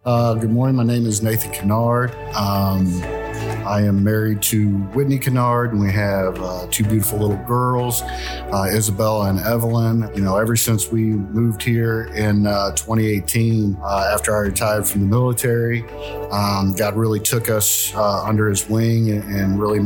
Uh, 0.06 0.36
good 0.36 0.52
morning. 0.52 0.76
My 0.76 0.84
name 0.84 1.06
is 1.06 1.22
Nathan 1.22 1.52
Kennard. 1.52 2.12
Um, 2.34 2.86
I 3.68 3.82
am 3.82 4.02
married 4.02 4.42
to 4.44 4.78
Whitney 4.94 5.20
Kennard, 5.20 5.74
and 5.74 5.82
we 5.82 5.92
have 5.92 6.42
uh, 6.42 6.68
two 6.72 6.86
beautiful 6.86 7.20
little 7.20 7.44
girls, 7.46 8.02
uh, 8.02 8.70
Isabella 8.72 9.30
and 9.30 9.40
Evelyn. 9.40 10.10
You 10.16 10.22
know, 10.22 10.38
ever 10.38 10.56
since 10.56 10.90
we 10.90 11.02
moved 11.02 11.62
here 11.62 12.06
in 12.16 12.48
uh, 12.48 12.72
2018, 12.72 13.78
uh, 13.84 14.12
after 14.14 14.34
I 14.34 14.40
retired 14.40 14.88
from 14.88 15.02
the 15.02 15.08
military, 15.08 15.84
um, 16.32 16.76
God 16.78 16.96
really 16.96 17.20
took 17.20 17.50
us 17.50 17.94
uh, 17.94 18.24
under 18.24 18.48
His 18.48 18.70
wing 18.70 19.12
and, 19.12 19.24
and 19.36 19.60
really 19.60 19.80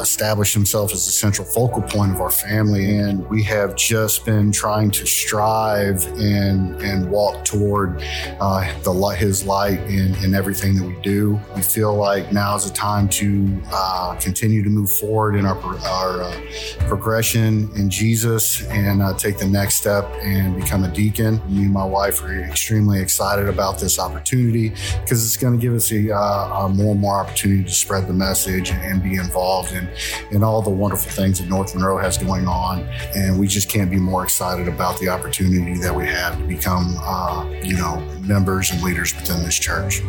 established 0.00 0.52
Himself 0.52 0.92
as 0.92 1.06
the 1.06 1.12
central 1.12 1.46
focal 1.48 1.82
point 1.82 2.12
of 2.12 2.20
our 2.20 2.30
family. 2.30 2.98
And 2.98 3.26
we 3.30 3.42
have 3.44 3.76
just 3.76 4.26
been 4.26 4.52
trying 4.52 4.90
to 4.90 5.06
strive 5.06 6.04
and 6.18 6.80
and 6.82 7.10
walk 7.10 7.46
toward 7.46 7.98
the 7.98 9.16
His 9.16 9.46
light 9.46 9.80
in, 9.88 10.14
in 10.22 10.34
everything 10.34 10.74
that 10.74 10.84
we 10.84 11.00
do. 11.00 11.40
We 11.54 11.62
feel 11.62 11.94
like 11.94 12.30
now 12.32 12.56
is 12.56 12.68
a 12.68 12.72
time 12.72 13.05
to 13.08 13.62
uh, 13.72 14.16
continue 14.20 14.62
to 14.62 14.70
move 14.70 14.90
forward 14.90 15.36
in 15.36 15.46
our, 15.46 15.56
our 15.56 16.22
uh, 16.22 16.40
progression 16.86 17.68
in 17.76 17.90
Jesus 17.90 18.62
and 18.68 19.02
uh, 19.02 19.14
take 19.14 19.38
the 19.38 19.46
next 19.46 19.76
step 19.76 20.04
and 20.22 20.56
become 20.56 20.84
a 20.84 20.92
deacon. 20.92 21.40
Me 21.48 21.64
and 21.64 21.72
my 21.72 21.84
wife 21.84 22.22
are 22.22 22.40
extremely 22.42 23.00
excited 23.00 23.48
about 23.48 23.78
this 23.78 23.98
opportunity 23.98 24.70
because 25.00 25.24
it's 25.24 25.36
going 25.36 25.58
to 25.58 25.60
give 25.60 25.74
us 25.74 25.90
a, 25.92 26.14
uh, 26.14 26.66
a 26.66 26.68
more 26.68 26.92
and 26.92 27.00
more 27.00 27.20
opportunity 27.20 27.64
to 27.64 27.72
spread 27.72 28.06
the 28.06 28.12
message 28.12 28.70
and 28.70 29.02
be 29.02 29.16
involved 29.16 29.72
in, 29.72 29.88
in 30.30 30.42
all 30.42 30.62
the 30.62 30.70
wonderful 30.70 31.10
things 31.10 31.38
that 31.38 31.48
North 31.48 31.74
Monroe 31.74 31.98
has 31.98 32.18
going 32.18 32.46
on. 32.46 32.80
And 33.14 33.38
we 33.38 33.46
just 33.46 33.68
can't 33.68 33.90
be 33.90 33.98
more 33.98 34.24
excited 34.24 34.68
about 34.68 34.98
the 35.00 35.08
opportunity 35.08 35.78
that 35.80 35.94
we 35.94 36.06
have 36.06 36.38
to 36.38 36.44
become, 36.44 36.96
uh, 37.00 37.48
you 37.62 37.76
know, 37.76 38.00
members 38.22 38.70
and 38.70 38.82
leaders 38.82 39.14
within 39.14 39.42
this 39.42 39.58
church. 39.58 40.02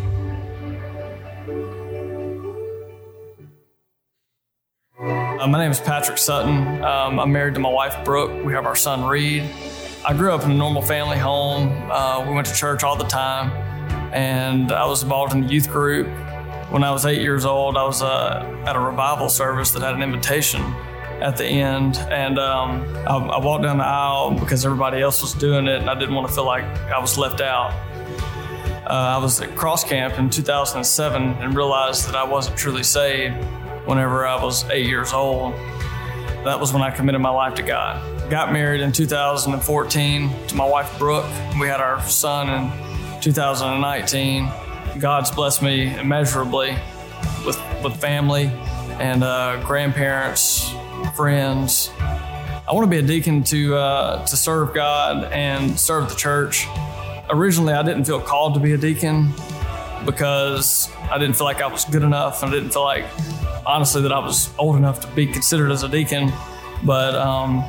Uh, 5.40 5.46
my 5.46 5.60
name 5.60 5.70
is 5.70 5.80
Patrick 5.80 6.18
Sutton. 6.18 6.84
Um, 6.84 7.20
I'm 7.20 7.32
married 7.32 7.54
to 7.54 7.60
my 7.60 7.70
wife, 7.70 8.04
Brooke. 8.04 8.44
We 8.44 8.54
have 8.54 8.66
our 8.66 8.76
son, 8.76 9.06
Reed. 9.06 9.48
I 10.04 10.14
grew 10.14 10.34
up 10.34 10.44
in 10.44 10.50
a 10.50 10.54
normal 10.56 10.82
family 10.82 11.20
home. 11.20 11.92
Uh, 11.92 12.26
we 12.28 12.34
went 12.34 12.48
to 12.48 12.56
church 12.56 12.84
all 12.84 12.96
the 12.96 13.06
time, 13.06 13.52
and 14.14 14.72
I 14.72 14.88
was 14.88 15.04
involved 15.04 15.34
in 15.34 15.42
the 15.42 15.48
youth 15.48 15.70
group. 15.70 16.08
When 16.72 16.84
I 16.84 16.90
was 16.90 17.06
eight 17.06 17.22
years 17.22 17.46
old, 17.46 17.78
I 17.78 17.84
was 17.84 18.02
uh, 18.02 18.64
at 18.66 18.76
a 18.76 18.80
revival 18.80 19.30
service 19.30 19.70
that 19.74 19.84
had 19.84 19.94
an 19.94 20.02
invitation 20.02 20.62
at 21.22 21.38
the 21.38 21.46
end, 21.46 21.98
and 22.10 22.40
um, 22.40 22.84
I, 23.08 23.18
I 23.18 23.38
walked 23.38 23.62
down 23.62 23.78
the 23.78 23.86
aisle 23.86 24.40
because 24.40 24.66
everybody 24.66 25.02
else 25.02 25.22
was 25.22 25.34
doing 25.34 25.68
it, 25.68 25.82
and 25.82 25.90
I 25.90 25.94
didn't 25.94 26.16
want 26.16 26.28
to 26.28 26.34
feel 26.34 26.48
like 26.48 26.64
I 26.64 26.98
was 26.98 27.16
left 27.16 27.42
out. 27.42 27.74
Uh, 28.90 29.18
I 29.18 29.18
was 29.20 29.40
at 29.40 29.56
Cross 29.56 29.84
Camp 29.84 30.18
in 30.18 30.32
2007 30.32 31.22
and 31.22 31.56
realized 31.56 32.08
that 32.08 32.16
I 32.16 32.24
wasn't 32.24 32.58
truly 32.58 32.84
saved 32.84 33.36
whenever 33.88 34.28
I 34.28 34.42
was 34.44 34.70
eight 34.70 34.86
years 34.86 35.14
old. 35.14 35.54
That 36.44 36.60
was 36.60 36.74
when 36.74 36.82
I 36.82 36.92
committed 36.92 37.22
my 37.22 37.30
life 37.30 37.56
to 37.56 37.64
God. 37.64 38.30
Got 38.30 38.52
married 38.52 38.82
in 38.82 38.92
2014 38.92 40.30
to 40.48 40.56
my 40.56 40.66
wife, 40.66 41.00
Brooke. 41.00 41.26
We 41.60 41.68
had 41.68 41.80
our 41.80 42.02
son 42.04 42.50
in 42.50 43.22
2019. 43.22 44.50
God's 45.00 45.32
blessed 45.32 45.62
me 45.62 45.98
immeasurably 45.98 46.76
with, 47.46 47.60
with 47.84 47.96
family 47.96 48.52
and 49.00 49.24
uh, 49.24 49.64
grandparents, 49.64 50.70
friends. 51.16 51.90
I 52.00 52.74
want 52.74 52.84
to 52.84 52.90
be 52.90 52.98
a 52.98 53.08
deacon 53.08 53.44
to, 53.46 53.76
uh, 53.78 54.26
to 54.26 54.36
serve 54.36 54.74
God 54.74 55.32
and 55.32 55.80
serve 55.80 56.10
the 56.10 56.16
church. 56.16 56.68
Originally, 57.30 57.74
I 57.74 57.84
didn't 57.84 58.04
feel 58.04 58.20
called 58.20 58.56
to 58.56 58.60
be 58.60 58.74
a 58.74 58.78
deacon 58.78 59.32
because 60.06 60.90
I 61.10 61.18
didn't 61.18 61.36
feel 61.36 61.46
like 61.46 61.62
I 61.62 61.68
was 61.68 61.86
good 61.86 62.04
enough. 62.04 62.44
And 62.44 62.52
I 62.52 62.56
didn't 62.56 62.72
feel 62.72 62.84
like 62.84 63.06
honestly 63.66 64.02
that 64.02 64.12
I 64.12 64.20
was 64.20 64.50
old 64.58 64.76
enough 64.76 65.00
to 65.02 65.08
be 65.16 65.26
considered 65.26 65.72
as 65.72 65.84
a 65.84 65.90
deacon, 65.90 66.32
but 66.84 67.16
um, 67.16 67.64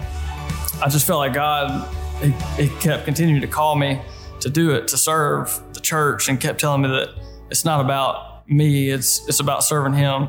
I 0.82 0.88
just 0.88 1.06
felt 1.06 1.18
like 1.18 1.34
God, 1.34 1.92
he, 2.22 2.30
he, 2.62 2.68
kept 2.78 3.04
continuing 3.04 3.40
to 3.40 3.46
call 3.46 3.74
me 3.74 4.00
to 4.40 4.50
do 4.50 4.70
it, 4.72 4.88
to 4.88 4.96
serve 4.96 5.60
the 5.72 5.80
church, 5.80 6.28
and 6.28 6.40
kept 6.40 6.60
telling 6.60 6.82
me 6.82 6.88
that 6.88 7.10
it's 7.50 7.64
not 7.64 7.80
about 7.80 8.48
me, 8.48 8.90
it's 8.90 9.26
it's 9.28 9.40
about 9.40 9.64
serving 9.64 9.94
Him. 9.94 10.28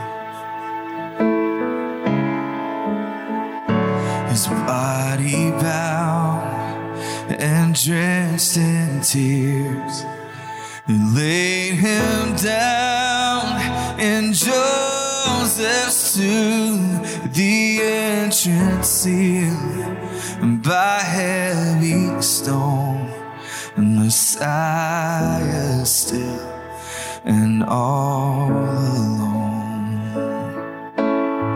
Drenched 7.83 8.57
in 8.57 9.01
tears. 9.01 10.03
They 10.87 10.99
laid 11.15 11.73
him 11.75 12.35
down 12.35 13.99
in 13.99 14.33
Joseph's 14.33 16.15
tomb, 16.15 17.01
the 17.33 17.79
entrance 17.81 18.87
sealed 18.87 20.63
by 20.63 20.99
heavy 20.99 22.21
stone. 22.21 23.09
And 23.75 23.97
Messiah 23.97 25.83
still 25.85 26.51
and 27.23 27.63
all 27.63 28.51
alone. 28.51 30.11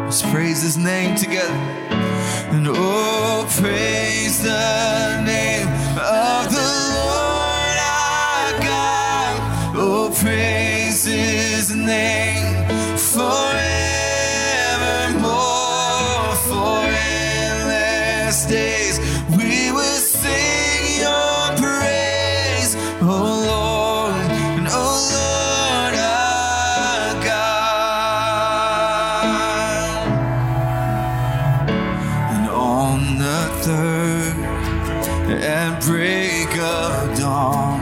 Let's 0.05 0.23
praise 0.31 0.63
his 0.63 0.77
name 0.77 1.15
together. 1.15 1.53
And 2.51 2.67
oh, 2.69 3.45
praise 3.59 4.41
the 4.41 5.14
dawn, 37.15 37.79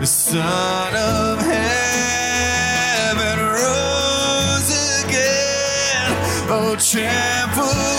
the 0.00 0.06
Son 0.06 0.94
of 0.94 1.40
Heaven 1.42 3.38
rose 3.38 4.70
again. 5.04 6.10
Oh, 6.48 6.76
trample 6.78 7.94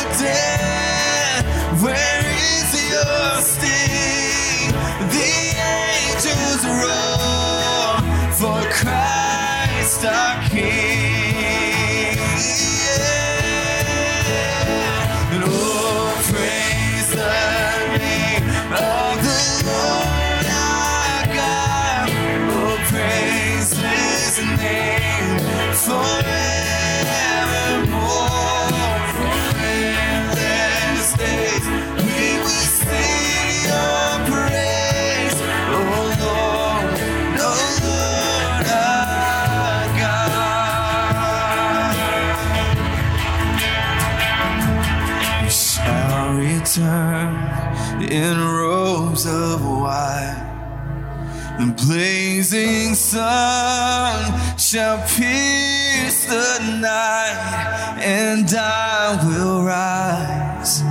blazing 51.88 52.96
sun 52.96 54.58
shall 54.58 54.98
pierce 55.16 56.26
the 56.26 56.80
night, 56.82 57.98
and 58.00 58.48
I 58.56 59.20
will 59.26 59.64
rise 59.64 60.82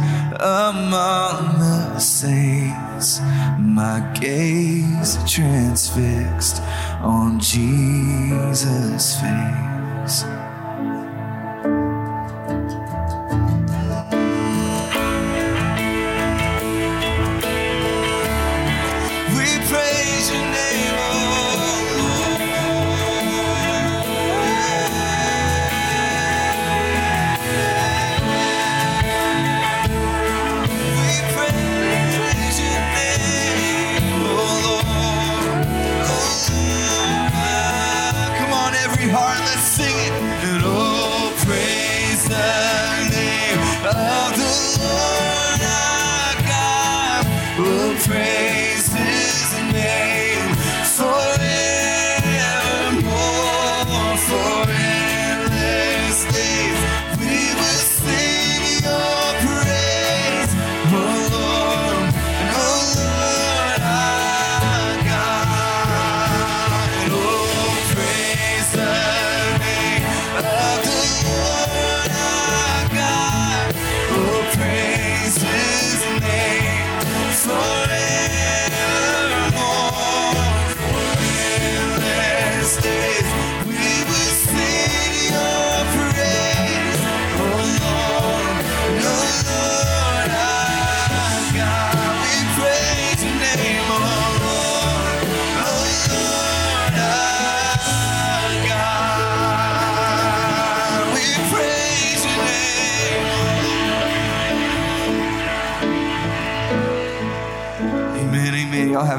among 0.40 1.59
the 1.59 1.98
saints. 1.98 3.20
My 3.59 4.00
gaze 4.20 5.18
transfixed 5.26 6.62
on 7.02 7.40
Jesus' 7.40 9.20
face. 9.20 10.43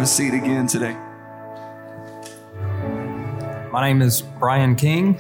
A 0.06 0.08
seat 0.08 0.36
again 0.36 0.68
today. 0.68 0.96
My 3.72 3.82
name 3.82 4.04
is 4.04 4.22
Brian 4.22 4.76
King. 4.76 5.20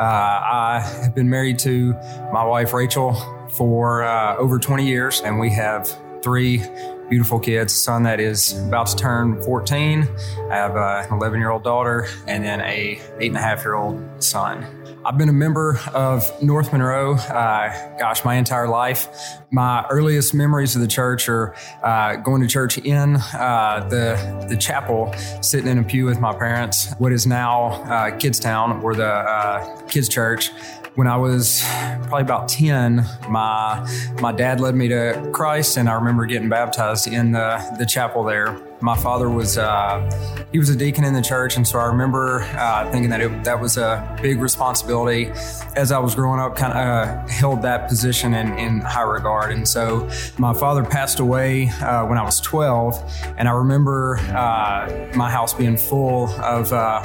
Uh, 0.00 0.02
I 0.02 0.80
have 1.00 1.14
been 1.14 1.30
married 1.30 1.60
to 1.60 1.92
my 2.32 2.42
wife 2.42 2.72
Rachel 2.72 3.14
for 3.50 4.02
uh, 4.02 4.36
over 4.36 4.58
20 4.58 4.84
years, 4.84 5.20
and 5.20 5.38
we 5.38 5.50
have 5.50 5.86
three 6.24 6.60
beautiful 7.08 7.38
kids. 7.38 7.72
A 7.72 7.76
son 7.76 8.02
that 8.02 8.18
is 8.18 8.58
about 8.66 8.88
to 8.88 8.96
turn 8.96 9.40
14. 9.44 10.08
I 10.50 10.56
have 10.56 10.74
uh, 10.74 11.06
an 11.08 11.12
11 11.12 11.38
year 11.38 11.50
old 11.50 11.62
daughter, 11.62 12.08
and 12.26 12.42
then 12.42 12.60
a 12.62 13.00
eight 13.20 13.28
and 13.28 13.36
a 13.36 13.40
half 13.40 13.62
year 13.62 13.76
old 13.76 14.02
son. 14.18 14.66
I've 15.06 15.16
been 15.16 15.28
a 15.28 15.32
member 15.32 15.78
of 15.94 16.42
North 16.42 16.72
Monroe, 16.72 17.14
uh, 17.14 17.96
gosh, 17.96 18.24
my 18.24 18.34
entire 18.34 18.66
life. 18.66 19.06
My 19.52 19.86
earliest 19.88 20.34
memories 20.34 20.74
of 20.74 20.82
the 20.82 20.88
church 20.88 21.28
are 21.28 21.54
uh, 21.84 22.16
going 22.16 22.42
to 22.42 22.48
church 22.48 22.76
in 22.76 23.14
uh, 23.14 23.86
the 23.88 24.46
the 24.48 24.56
chapel, 24.56 25.14
sitting 25.42 25.68
in 25.68 25.78
a 25.78 25.84
pew 25.84 26.06
with 26.06 26.18
my 26.18 26.36
parents. 26.36 26.92
What 26.98 27.12
is 27.12 27.24
now 27.24 27.66
uh, 27.84 28.18
Kidstown, 28.18 28.82
or 28.82 28.96
the 28.96 29.06
uh, 29.06 29.80
kids' 29.82 30.08
church. 30.08 30.50
When 30.96 31.06
I 31.06 31.16
was 31.18 31.62
probably 32.08 32.22
about 32.22 32.48
ten, 32.48 33.06
my 33.28 33.88
my 34.20 34.32
dad 34.32 34.58
led 34.58 34.74
me 34.74 34.88
to 34.88 35.30
Christ, 35.32 35.76
and 35.76 35.88
I 35.88 35.92
remember 35.92 36.26
getting 36.26 36.48
baptized 36.48 37.06
in 37.06 37.30
the 37.30 37.64
the 37.78 37.86
chapel 37.86 38.24
there. 38.24 38.60
My 38.80 38.96
father 38.96 39.30
was 39.30 39.56
uh, 39.56 40.46
he 40.52 40.58
was 40.58 40.68
a 40.68 40.76
deacon 40.76 41.04
in 41.04 41.14
the 41.14 41.22
church, 41.22 41.56
and 41.56 41.66
so 41.66 41.78
I 41.78 41.86
remember 41.86 42.42
uh, 42.56 42.90
thinking 42.90 43.10
that 43.10 43.20
it, 43.20 43.44
that 43.44 43.58
was 43.58 43.78
a 43.78 44.18
big 44.20 44.40
responsibility. 44.40 45.32
As 45.76 45.92
I 45.92 45.98
was 45.98 46.14
growing 46.14 46.40
up, 46.40 46.56
kind 46.56 46.72
of 46.72 46.78
uh, 46.78 47.28
held 47.28 47.62
that 47.62 47.88
position 47.88 48.34
in, 48.34 48.52
in 48.58 48.80
high 48.80 49.02
regard. 49.02 49.52
And 49.52 49.66
so 49.66 50.08
my 50.38 50.52
father 50.52 50.84
passed 50.84 51.20
away 51.20 51.68
uh, 51.80 52.06
when 52.06 52.18
I 52.18 52.22
was 52.22 52.40
12, 52.40 53.02
and 53.38 53.48
I 53.48 53.52
remember 53.52 54.18
uh, 54.18 55.10
my 55.16 55.30
house 55.30 55.54
being 55.54 55.76
full 55.76 56.28
of 56.40 56.72
uh, 56.72 57.02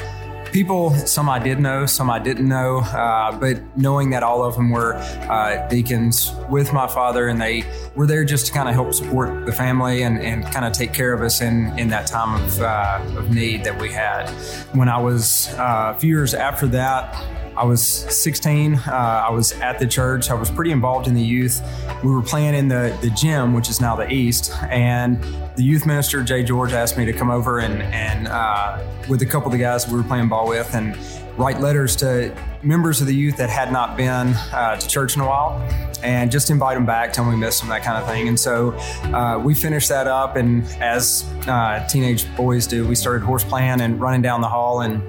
people 0.51 0.91
some 0.91 1.29
i 1.29 1.39
did 1.39 1.59
know 1.59 1.85
some 1.85 2.09
i 2.09 2.19
didn't 2.19 2.47
know 2.47 2.79
uh, 2.79 3.31
but 3.37 3.59
knowing 3.77 4.09
that 4.09 4.23
all 4.23 4.43
of 4.43 4.55
them 4.55 4.69
were 4.69 4.95
uh, 5.29 5.67
deacons 5.69 6.33
with 6.49 6.73
my 6.73 6.87
father 6.87 7.27
and 7.27 7.39
they 7.39 7.63
were 7.95 8.05
there 8.05 8.25
just 8.25 8.47
to 8.47 8.51
kind 8.51 8.67
of 8.67 8.75
help 8.75 8.93
support 8.93 9.45
the 9.45 9.51
family 9.51 10.03
and, 10.03 10.19
and 10.19 10.45
kind 10.45 10.65
of 10.65 10.73
take 10.73 10.93
care 10.93 11.13
of 11.13 11.21
us 11.21 11.41
in, 11.41 11.77
in 11.79 11.87
that 11.87 12.07
time 12.07 12.41
of, 12.43 12.61
uh, 12.61 13.01
of 13.17 13.33
need 13.33 13.63
that 13.63 13.79
we 13.79 13.89
had. 13.89 14.29
When 14.73 14.89
i 14.89 14.97
was 14.97 15.53
uh, 15.53 15.93
a 15.95 15.99
few 15.99 16.09
years 16.09 16.33
after 16.33 16.67
that 16.67 17.40
I 17.57 17.65
was 17.65 17.81
16. 17.83 18.75
Uh, 18.75 19.25
I 19.27 19.29
was 19.31 19.51
at 19.53 19.77
the 19.79 19.87
church. 19.87 20.29
I 20.29 20.33
was 20.33 20.49
pretty 20.49 20.71
involved 20.71 21.07
in 21.07 21.13
the 21.13 21.21
youth. 21.21 21.61
We 22.03 22.11
were 22.11 22.21
playing 22.21 22.55
in 22.55 22.67
the, 22.67 22.97
the 23.01 23.09
gym, 23.09 23.53
which 23.53 23.69
is 23.69 23.81
now 23.81 23.95
the 23.95 24.09
East, 24.09 24.51
and 24.69 25.21
the 25.55 25.63
youth 25.63 25.85
minister, 25.85 26.23
Jay 26.23 26.43
George, 26.43 26.71
asked 26.71 26.97
me 26.97 27.05
to 27.05 27.13
come 27.13 27.29
over 27.29 27.59
and, 27.59 27.81
and 27.83 28.27
uh, 28.27 28.81
with 29.09 29.21
a 29.21 29.25
couple 29.25 29.47
of 29.47 29.51
the 29.51 29.57
guys 29.57 29.87
we 29.87 29.95
were 29.95 30.03
playing 30.03 30.29
ball 30.29 30.47
with 30.47 30.73
and 30.73 30.97
write 31.37 31.59
letters 31.59 31.95
to 31.97 32.35
members 32.63 33.01
of 33.01 33.07
the 33.07 33.15
youth 33.15 33.37
that 33.37 33.49
had 33.49 33.71
not 33.71 33.97
been 33.97 34.27
uh, 34.53 34.77
to 34.77 34.87
church 34.87 35.15
in 35.15 35.21
a 35.21 35.27
while 35.27 35.59
and 36.03 36.31
just 36.31 36.49
invite 36.49 36.75
them 36.75 36.85
back, 36.85 37.13
tell 37.13 37.23
them 37.25 37.33
we 37.33 37.39
missed 37.39 37.59
them, 37.59 37.69
that 37.69 37.83
kind 37.83 37.97
of 37.97 38.07
thing. 38.07 38.27
And 38.27 38.39
so 38.39 38.71
uh, 39.13 39.39
we 39.43 39.53
finished 39.53 39.89
that 39.89 40.07
up, 40.07 40.35
and 40.35 40.65
as 40.79 41.25
uh, 41.47 41.85
teenage 41.87 42.33
boys 42.35 42.65
do, 42.65 42.87
we 42.87 42.95
started 42.95 43.23
horse 43.23 43.43
playing 43.43 43.81
and 43.81 43.99
running 43.99 44.21
down 44.21 44.41
the 44.41 44.47
hall 44.47 44.81
and 44.81 45.01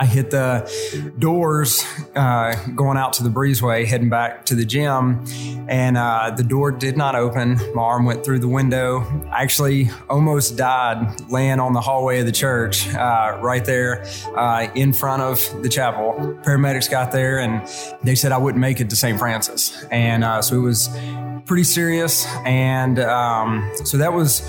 I 0.00 0.06
hit 0.06 0.30
the 0.30 1.12
doors 1.18 1.84
uh, 2.14 2.54
going 2.76 2.96
out 2.96 3.14
to 3.14 3.24
the 3.24 3.30
breezeway, 3.30 3.84
heading 3.84 4.08
back 4.08 4.46
to 4.46 4.54
the 4.54 4.64
gym, 4.64 5.24
and 5.68 5.96
uh, 5.96 6.32
the 6.36 6.44
door 6.44 6.70
did 6.70 6.96
not 6.96 7.16
open. 7.16 7.58
My 7.74 7.82
arm 7.82 8.04
went 8.04 8.24
through 8.24 8.38
the 8.38 8.48
window. 8.48 9.00
I 9.32 9.42
actually 9.42 9.90
almost 10.08 10.56
died 10.56 11.20
laying 11.28 11.58
on 11.58 11.72
the 11.72 11.80
hallway 11.80 12.20
of 12.20 12.26
the 12.26 12.32
church, 12.32 12.94
uh, 12.94 13.38
right 13.42 13.64
there 13.64 14.04
uh, 14.36 14.68
in 14.76 14.92
front 14.92 15.22
of 15.22 15.62
the 15.62 15.68
chapel. 15.68 16.14
Paramedics 16.42 16.88
got 16.88 17.10
there 17.10 17.40
and 17.40 17.66
they 18.04 18.14
said 18.14 18.30
I 18.30 18.38
wouldn't 18.38 18.60
make 18.60 18.80
it 18.80 18.90
to 18.90 18.96
St. 18.96 19.18
Francis, 19.18 19.84
and 19.90 20.22
uh, 20.22 20.42
so 20.42 20.56
it 20.56 20.62
was 20.62 20.88
pretty 21.44 21.64
serious. 21.64 22.24
And 22.44 23.00
um, 23.00 23.68
so 23.84 23.96
that 23.96 24.12
was 24.12 24.48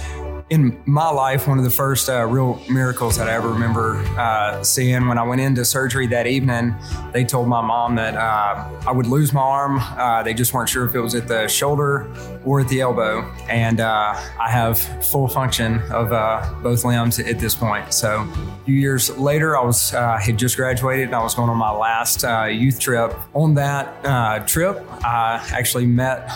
in 0.50 0.82
my 0.86 1.10
life, 1.10 1.48
one 1.48 1.60
of 1.60 1.64
the 1.64 1.70
first 1.70 2.10
uh, 2.10 2.26
real 2.26 2.60
miracles 2.70 3.18
that 3.18 3.28
I 3.28 3.34
ever 3.34 3.50
remember 3.50 3.98
uh, 4.18 4.64
seeing 4.64 5.08
when 5.08 5.20
I 5.20 5.24
went 5.24 5.42
into 5.42 5.64
surgery 5.64 6.08
that 6.08 6.26
evening, 6.26 6.76
they 7.14 7.24
told 7.24 7.48
my 7.48 7.62
mom 7.62 7.96
that 7.96 8.16
uh, 8.16 8.68
I 8.88 8.92
would 8.92 9.06
lose 9.06 9.32
my 9.32 9.42
arm. 9.42 9.78
Uh, 9.80 10.24
they 10.24 10.34
just 10.34 10.54
weren't 10.54 10.70
sure 10.70 10.88
if 10.88 10.96
it 10.96 11.02
was 11.02 11.14
at 11.14 11.28
the 11.28 11.48
shoulder 11.48 12.12
or 12.46 12.62
at 12.62 12.68
the 12.68 12.82
elbow. 12.82 13.22
And 13.48 13.80
uh, 13.80 14.20
I 14.40 14.50
have 14.50 14.80
full 15.06 15.28
function 15.28 15.82
of 15.92 16.12
uh, 16.12 16.52
both 16.64 16.84
limbs 16.84 17.20
at 17.20 17.38
this 17.38 17.54
point. 17.54 17.94
So 17.94 18.22
a 18.22 18.66
few 18.66 18.76
years 18.76 19.16
later, 19.18 19.56
I 19.56 19.64
was 19.64 19.92
had 19.92 20.38
just 20.38 20.56
graduated 20.56 21.06
and 21.08 21.16
I 21.16 21.22
was 21.22 21.36
going 21.36 21.50
on 21.50 21.58
my 21.58 21.72
last 21.72 22.24
youth 22.52 22.80
trip. 22.80 23.14
On 23.36 23.54
that 23.54 24.48
trip, 24.48 24.84
I 25.06 25.48
actually 25.52 25.86
met 25.86 26.28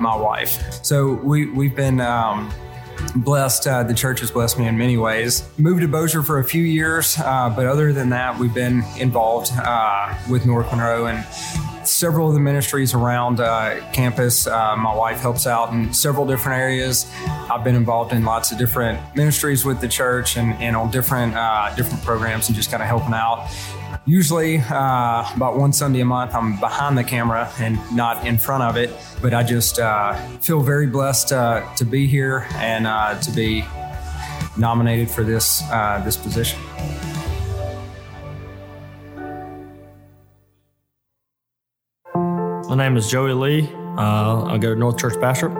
my 0.00 0.16
wife. 0.16 0.82
So 0.84 1.12
we, 1.14 1.46
we've 1.46 1.76
been. 1.76 2.00
Um, 2.00 2.52
blessed. 3.16 3.66
Uh, 3.66 3.82
the 3.82 3.94
church 3.94 4.20
has 4.20 4.30
blessed 4.30 4.58
me 4.58 4.66
in 4.66 4.76
many 4.76 4.96
ways. 4.96 5.48
Moved 5.58 5.82
to 5.82 5.88
Bossier 5.88 6.22
for 6.22 6.38
a 6.38 6.44
few 6.44 6.62
years, 6.62 7.18
uh, 7.18 7.52
but 7.54 7.66
other 7.66 7.92
than 7.92 8.10
that, 8.10 8.38
we've 8.38 8.54
been 8.54 8.82
involved 8.98 9.50
uh, 9.54 10.14
with 10.30 10.46
North 10.46 10.70
Monroe 10.70 11.06
and 11.06 11.24
several 11.84 12.28
of 12.28 12.34
the 12.34 12.40
ministries 12.40 12.94
around 12.94 13.40
uh, 13.40 13.80
campus. 13.92 14.46
Uh, 14.46 14.76
my 14.76 14.94
wife 14.94 15.20
helps 15.20 15.46
out 15.46 15.72
in 15.72 15.92
several 15.92 16.26
different 16.26 16.58
areas. 16.58 17.10
I've 17.50 17.64
been 17.64 17.74
involved 17.74 18.12
in 18.12 18.24
lots 18.24 18.52
of 18.52 18.58
different 18.58 19.00
ministries 19.16 19.64
with 19.64 19.80
the 19.80 19.88
church 19.88 20.36
and, 20.36 20.54
and 20.54 20.76
on 20.76 20.90
different 20.90 21.34
uh, 21.34 21.72
different 21.76 22.02
programs 22.04 22.48
and 22.48 22.56
just 22.56 22.70
kind 22.70 22.82
of 22.82 22.88
helping 22.88 23.14
out. 23.14 23.50
Usually, 24.06 24.58
uh, 24.58 25.26
about 25.34 25.56
one 25.56 25.72
Sunday 25.72 26.00
a 26.00 26.04
month, 26.04 26.34
I'm 26.34 26.58
behind 26.58 26.96
the 26.96 27.04
camera 27.04 27.52
and 27.58 27.78
not 27.94 28.26
in 28.26 28.38
front 28.38 28.62
of 28.62 28.76
it. 28.76 28.90
But 29.20 29.34
I 29.34 29.42
just 29.42 29.78
uh, 29.78 30.14
feel 30.38 30.62
very 30.62 30.86
blessed 30.86 31.32
uh, 31.32 31.74
to 31.76 31.84
be 31.84 32.06
here 32.06 32.46
and 32.54 32.86
to 33.22 33.30
be 33.32 33.64
nominated 34.56 35.10
for 35.10 35.22
this 35.22 35.60
this 36.04 36.16
position. 36.16 36.58
My 42.70 42.76
name 42.76 42.96
is 42.96 43.10
Joey 43.10 43.32
Lee. 43.32 43.68
Uh, 43.98 44.44
I 44.44 44.56
go 44.56 44.72
to 44.72 44.78
North 44.78 44.96
Church 44.96 45.20
Bastrop. 45.20 45.50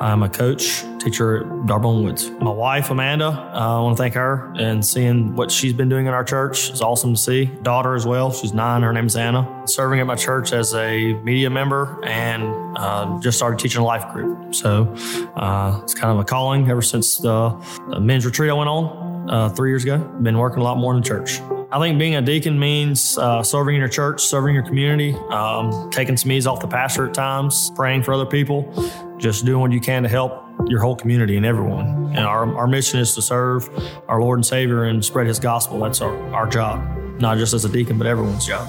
I'm 0.00 0.22
a 0.22 0.28
coach, 0.30 0.86
teacher 0.98 1.44
at 1.44 1.66
D'Arbonne 1.66 2.02
Woods. 2.02 2.30
My 2.40 2.50
wife, 2.50 2.88
Amanda, 2.88 3.26
uh, 3.26 3.78
I 3.78 3.82
want 3.82 3.98
to 3.98 4.02
thank 4.02 4.14
her 4.14 4.54
and 4.56 4.82
seeing 4.82 5.36
what 5.36 5.50
she's 5.50 5.74
been 5.74 5.90
doing 5.90 6.06
in 6.06 6.14
our 6.14 6.24
church 6.24 6.70
is 6.70 6.80
awesome 6.80 7.12
to 7.12 7.20
see. 7.20 7.44
Daughter 7.60 7.94
as 7.94 8.06
well, 8.06 8.32
she's 8.32 8.54
nine, 8.54 8.80
her 8.80 8.92
name's 8.94 9.16
Anna. 9.16 9.46
Serving 9.66 10.00
at 10.00 10.06
my 10.06 10.14
church 10.14 10.54
as 10.54 10.74
a 10.74 11.12
media 11.24 11.50
member 11.50 12.02
and 12.06 12.78
uh, 12.78 13.20
just 13.20 13.36
started 13.36 13.58
teaching 13.58 13.82
a 13.82 13.84
life 13.84 14.10
group. 14.14 14.54
So 14.54 14.94
uh, 15.36 15.78
it's 15.82 15.92
kind 15.92 16.10
of 16.10 16.20
a 16.20 16.24
calling 16.24 16.70
ever 16.70 16.80
since 16.80 17.18
the, 17.18 17.50
the 17.90 18.00
men's 18.00 18.24
retreat 18.24 18.48
I 18.48 18.54
went 18.54 18.70
on 18.70 19.28
uh, 19.28 19.50
three 19.50 19.68
years 19.68 19.82
ago. 19.82 19.98
Been 20.22 20.38
working 20.38 20.60
a 20.60 20.64
lot 20.64 20.78
more 20.78 20.94
in 20.94 21.02
the 21.02 21.06
church. 21.06 21.38
I 21.72 21.78
think 21.78 21.98
being 21.98 22.16
a 22.16 22.20
deacon 22.20 22.58
means 22.58 23.16
uh, 23.16 23.42
serving 23.42 23.76
in 23.76 23.80
your 23.80 23.88
church, 23.88 24.20
serving 24.20 24.54
your 24.54 24.62
community, 24.62 25.14
um, 25.30 25.88
taking 25.88 26.18
some 26.18 26.30
ease 26.30 26.46
off 26.46 26.60
the 26.60 26.68
pastor 26.68 27.08
at 27.08 27.14
times, 27.14 27.72
praying 27.74 28.02
for 28.02 28.12
other 28.12 28.26
people, 28.26 28.70
just 29.16 29.46
doing 29.46 29.58
what 29.62 29.72
you 29.72 29.80
can 29.80 30.02
to 30.02 30.08
help 30.10 30.44
your 30.66 30.82
whole 30.82 30.94
community 30.94 31.38
and 31.38 31.46
everyone. 31.46 32.14
And 32.14 32.26
our, 32.26 32.54
our 32.58 32.66
mission 32.66 33.00
is 33.00 33.14
to 33.14 33.22
serve 33.22 33.70
our 34.06 34.20
Lord 34.20 34.36
and 34.36 34.44
Savior 34.44 34.84
and 34.84 35.02
spread 35.02 35.26
His 35.26 35.40
gospel. 35.40 35.80
That's 35.80 36.02
our, 36.02 36.14
our 36.34 36.46
job, 36.46 36.78
not 37.18 37.38
just 37.38 37.54
as 37.54 37.64
a 37.64 37.70
deacon, 37.70 37.96
but 37.96 38.06
everyone's 38.06 38.46
job. 38.46 38.68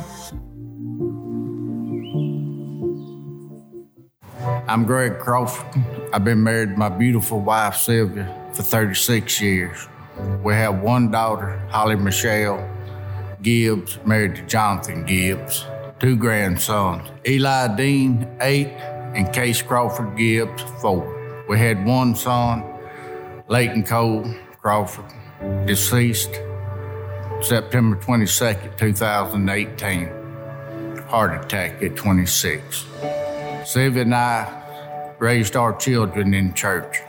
I'm 4.65 4.85
Greg 4.85 5.19
Crawford. 5.19 5.83
I've 6.13 6.23
been 6.23 6.41
married 6.41 6.69
to 6.69 6.77
my 6.77 6.87
beautiful 6.87 7.41
wife, 7.41 7.75
Sylvia, 7.75 8.33
for 8.53 8.63
36 8.63 9.41
years. 9.41 9.89
We 10.41 10.53
have 10.53 10.79
one 10.79 11.11
daughter, 11.11 11.59
Holly 11.69 11.97
Michelle 11.97 12.72
Gibbs, 13.43 13.99
married 14.05 14.35
to 14.37 14.41
Jonathan 14.43 15.05
Gibbs, 15.05 15.65
two 15.99 16.15
grandsons, 16.15 17.11
Eli 17.27 17.75
Dean, 17.75 18.27
eight, 18.41 18.69
and 19.15 19.31
Case 19.33 19.61
Crawford 19.61 20.17
Gibbs, 20.17 20.63
four. 20.81 21.45
We 21.49 21.59
had 21.59 21.85
one 21.85 22.15
son, 22.15 22.63
Leighton 23.49 23.83
Cole 23.83 24.33
Crawford, 24.61 25.05
deceased 25.67 26.31
September 27.41 27.97
22nd, 27.97 28.77
2018, 28.77 30.07
heart 31.07 31.45
attack 31.45 31.83
at 31.83 31.97
26. 31.97 32.85
Sylvia 33.65 34.03
and 34.03 34.15
I 34.15 35.13
raised 35.19 35.57
our 35.57 35.75
children 35.75 36.33
in 36.33 36.53
church, 36.53 37.01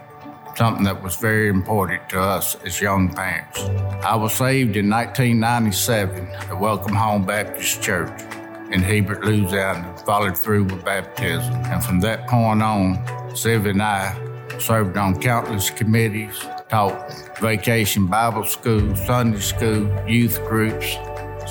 something 0.57 0.85
that 0.85 1.03
was 1.03 1.17
very 1.17 1.49
important 1.49 2.09
to 2.11 2.21
us 2.21 2.55
as 2.65 2.81
young 2.81 3.13
parents. 3.13 3.61
I 4.05 4.15
was 4.15 4.35
saved 4.35 4.77
in 4.77 4.89
1997 4.89 6.27
at 6.27 6.59
Welcome 6.59 6.95
Home 6.95 7.25
Baptist 7.25 7.83
Church 7.83 8.23
in 8.71 8.81
Hebert, 8.81 9.25
Louisiana, 9.25 9.97
followed 10.07 10.37
through 10.37 10.65
with 10.65 10.85
baptism. 10.85 11.55
And 11.67 11.85
from 11.85 12.01
that 12.01 12.29
point 12.29 12.63
on, 12.63 13.37
Sylvia 13.37 13.73
and 13.73 13.83
I 13.83 14.59
served 14.59 14.97
on 14.97 15.21
countless 15.21 15.71
committees, 15.71 16.39
taught 16.69 17.39
vacation 17.41 18.07
Bible 18.07 18.45
school, 18.45 18.95
Sunday 18.97 19.41
school, 19.41 19.91
youth 20.09 20.39
groups, 20.47 20.97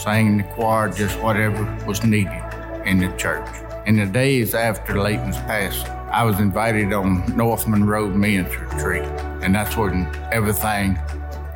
sang 0.01 0.28
in 0.28 0.38
the 0.38 0.43
choir, 0.43 0.89
just 0.89 1.20
whatever 1.20 1.64
was 1.86 2.04
needed 2.04 2.43
in 2.86 2.99
the 2.99 3.12
church. 3.18 3.47
In 3.86 3.97
the 3.97 4.06
days 4.06 4.56
after 4.56 5.01
Leighton's 5.01 5.38
passing, 5.38 6.03
I 6.14 6.24
was 6.26 6.39
invited 6.39 6.93
on 6.93 7.36
North 7.36 7.68
Monroe 7.68 8.07
Men's 8.07 8.55
Retreat, 8.55 9.01
and 9.41 9.55
that's 9.55 9.76
when 9.76 10.05
everything 10.32 10.99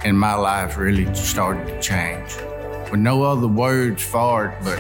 in 0.03 0.17
my 0.17 0.33
life 0.33 0.77
really 0.77 1.13
started 1.13 1.67
to 1.67 1.79
change. 1.79 2.35
With 2.89 2.99
no 2.99 3.21
other 3.21 3.47
words 3.47 4.01
for 4.01 4.47
it, 4.47 4.63
but 4.63 4.79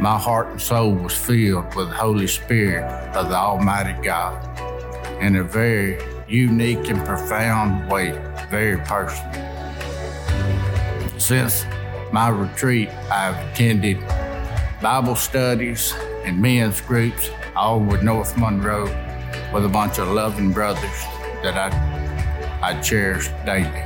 my 0.00 0.18
heart 0.18 0.48
and 0.48 0.60
soul 0.60 0.94
was 0.94 1.14
filled 1.14 1.76
with 1.76 1.90
the 1.90 1.94
Holy 1.94 2.26
Spirit 2.26 2.82
of 3.14 3.28
the 3.28 3.36
Almighty 3.36 3.92
God 4.02 4.42
in 5.22 5.36
a 5.36 5.44
very 5.44 6.02
unique 6.26 6.88
and 6.88 7.06
profound 7.06 7.88
way, 7.88 8.20
very 8.50 8.78
personal. 8.78 9.32
Since 11.20 11.64
my 12.10 12.30
retreat, 12.30 12.88
I've 13.12 13.36
attended 13.52 14.00
Bible 14.82 15.14
studies 15.14 15.94
and 16.24 16.42
men's 16.42 16.80
groups, 16.80 17.30
all 17.56 17.80
with 17.80 18.02
North 18.02 18.36
Monroe, 18.36 18.84
with 19.52 19.64
a 19.64 19.68
bunch 19.68 19.98
of 19.98 20.08
loving 20.08 20.52
brothers 20.52 21.02
that 21.42 21.56
I, 21.56 22.60
I 22.62 22.80
cherish 22.82 23.28
daily. 23.46 23.82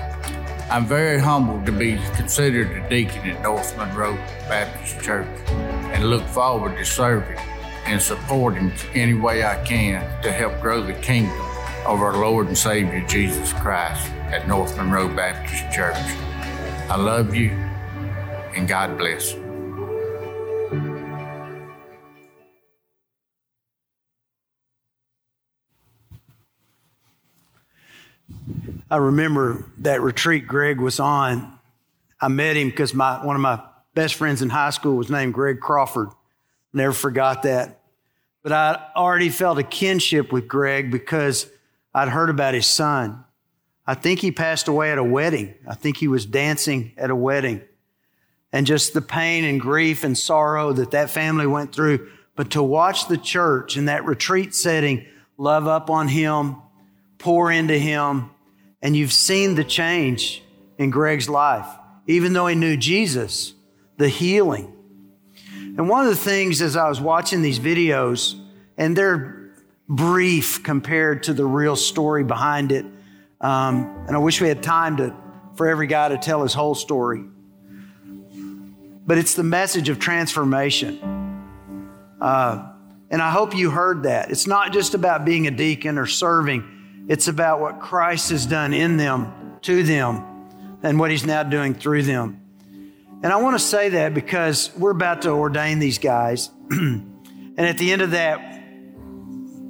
I'm 0.71 0.87
very 0.87 1.19
humbled 1.19 1.67
to 1.67 1.73
be 1.73 1.99
considered 2.15 2.71
a 2.71 2.89
deacon 2.89 3.29
at 3.29 3.43
North 3.43 3.77
Monroe 3.77 4.17
Baptist 4.49 5.01
Church 5.01 5.29
and 5.49 6.05
look 6.05 6.25
forward 6.27 6.77
to 6.77 6.85
serving 6.85 7.39
and 7.87 8.01
supporting 8.01 8.73
any 8.95 9.15
way 9.15 9.45
I 9.45 9.63
can 9.65 10.23
to 10.23 10.31
help 10.31 10.61
grow 10.61 10.83
the 10.83 10.95
kingdom 10.95 11.41
of 11.87 12.01
our 12.01 12.17
Lord 12.17 12.49
and 12.49 12.59
Savior 12.59 13.05
Jesus 13.07 13.53
Christ 13.55 14.11
at 14.31 14.47
North 14.47 14.77
Monroe 14.77 15.09
Baptist 15.09 15.73
Church. 15.75 15.97
I 16.89 16.97
love 16.97 17.35
you 17.35 17.51
and 18.55 18.69
God 18.69 18.99
bless. 18.99 19.35
I 28.91 28.97
remember 28.97 29.65
that 29.79 30.01
retreat 30.03 30.47
Greg 30.47 30.81
was 30.81 30.99
on. 30.99 31.59
I 32.21 32.29
met 32.29 32.57
him 32.57 32.71
because 32.71 32.93
my 32.93 33.25
one 33.25 33.37
of 33.37 33.43
my 33.43 33.63
best 33.95 34.15
friends 34.15 34.43
in 34.43 34.51
high 34.51 34.71
school 34.71 34.97
was 34.97 35.11
named 35.11 35.35
Greg 35.35 35.61
Crawford. 35.61 36.11
Never 36.73 36.93
forgot 36.93 37.43
that. 37.45 37.81
But 38.43 38.53
I 38.53 38.87
already 38.97 39.29
felt 39.29 39.59
a 39.59 39.63
kinship 39.63 40.33
with 40.33 40.49
Greg 40.49 40.91
because 40.91 41.51
I'd 41.95 42.09
heard 42.09 42.31
about 42.31 42.55
his 42.55 42.67
son. 42.67 43.25
I 43.87 43.95
think 43.95 44.21
he 44.21 44.31
passed 44.31 44.69
away 44.69 44.93
at 44.93 44.99
a 44.99 45.05
wedding. 45.05 45.55
I 45.69 45.75
think 45.75 45.97
he 45.97 46.09
was 46.09 46.25
dancing 46.25 46.93
at 46.97 47.11
a 47.11 47.17
wedding. 47.17 47.63
And 48.53 48.67
just 48.67 48.95
the 48.95 49.03
pain 49.03 49.45
and 49.45 49.61
grief 49.61 50.05
and 50.05 50.17
sorrow 50.17 50.73
that 50.73 50.93
that 50.93 51.11
family 51.11 51.47
went 51.47 51.75
through. 51.75 52.11
But 52.37 52.51
to 52.53 52.63
watch 52.63 53.09
the 53.09 53.19
church 53.19 53.77
in 53.77 53.87
that 53.87 54.05
retreat 54.05 54.55
setting 54.55 55.07
love 55.37 55.67
up 55.67 55.91
on 55.91 56.09
him, 56.09 56.57
pour 57.21 57.53
into 57.53 57.79
him, 57.79 58.31
and 58.83 58.97
you've 58.97 59.13
seen 59.13 59.55
the 59.55 59.65
change 59.65 60.43
in 60.79 60.91
Greg's 60.91 61.29
life. 61.29 61.67
Even 62.07 62.33
though 62.33 62.49
he 62.49 62.57
knew 62.57 62.77
Jesus, 62.77 63.55
the 63.99 64.09
healing. 64.09 64.75
And 65.77 65.89
one 65.89 66.05
of 66.05 66.11
the 66.11 66.17
things 66.17 66.61
as 66.61 66.77
I 66.77 66.89
was 66.89 67.01
watching 67.01 67.43
these 67.43 67.61
videos, 67.61 68.41
and 68.77 68.97
they're 68.97 69.53
brief 69.89 70.63
compared 70.63 71.25
to 71.25 71.33
the 71.33 71.45
real 71.45 71.77
story 71.77 72.25
behind 72.25 72.73
it, 72.73 72.85
um, 73.41 74.05
and 74.07 74.17
I 74.17 74.19
wish 74.19 74.41
we 74.41 74.49
had 74.49 74.63
time 74.63 74.97
to, 74.97 75.15
for 75.55 75.69
every 75.69 75.87
guy 75.87 76.09
to 76.09 76.19
tell 76.19 76.43
his 76.43 76.55
whole 76.55 76.75
story. 76.75 77.25
But 79.07 79.19
it's 79.19 79.35
the 79.35 79.43
message 79.45 79.89
of 79.89 79.99
transformation. 79.99 80.99
Uh, 82.21 82.73
and 83.11 83.21
I 83.21 83.31
hope 83.31 83.55
you 83.55 83.71
heard 83.71 84.05
that. 84.05 84.31
It's 84.31 84.47
not 84.47 84.73
just 84.73 84.95
about 84.95 85.25
being 85.25 85.47
a 85.47 85.51
deacon 85.51 85.99
or 85.99 86.07
serving, 86.07 86.80
it's 87.09 87.29
about 87.29 87.61
what 87.61 87.81
Christ 87.81 88.31
has 88.31 88.47
done 88.47 88.73
in 88.73 88.97
them, 88.97 89.59
to 89.63 89.83
them, 89.83 90.25
and 90.83 90.99
what 90.99 91.11
he's 91.11 91.25
now 91.25 91.43
doing 91.43 91.75
through 91.75 92.05
them. 92.05 92.41
And 93.23 93.33
I 93.33 93.37
want 93.37 93.59
to 93.59 93.65
say 93.65 93.91
that 93.91 94.15
because 94.15 94.75
we're 94.77 94.93
about 94.93 95.23
to 95.23 95.31
ordain 95.31 95.79
these 95.79 95.99
guys. 95.99 96.51
and 96.71 97.59
at 97.59 97.77
the 97.77 97.93
end 97.93 98.03
of 98.03 98.13
that, 98.13 98.63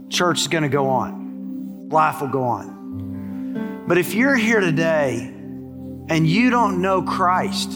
church 0.09 0.41
is 0.41 0.49
going 0.49 0.63
to 0.63 0.69
go 0.69 0.89
on, 0.89 1.89
life 1.89 2.21
will 2.21 2.29
go 2.29 2.45
on. 2.45 3.85
But 3.87 3.99
if 3.99 4.15
you're 4.15 4.37
here 4.37 4.61
today 4.61 5.19
and 5.21 6.27
you 6.27 6.51
don't 6.51 6.81
know 6.81 7.03
Christ, 7.03 7.73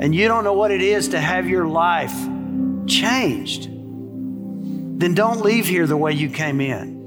and 0.00 0.14
you 0.14 0.28
don't 0.28 0.44
know 0.44 0.54
what 0.54 0.70
it 0.70 0.80
is 0.80 1.08
to 1.08 1.20
have 1.20 1.46
your 1.46 1.66
life 1.66 2.14
changed, 2.86 3.64
then 3.64 5.14
don't 5.14 5.42
leave 5.42 5.66
here 5.66 5.86
the 5.86 5.96
way 5.96 6.12
you 6.12 6.30
came 6.30 6.60
in. 6.60 6.99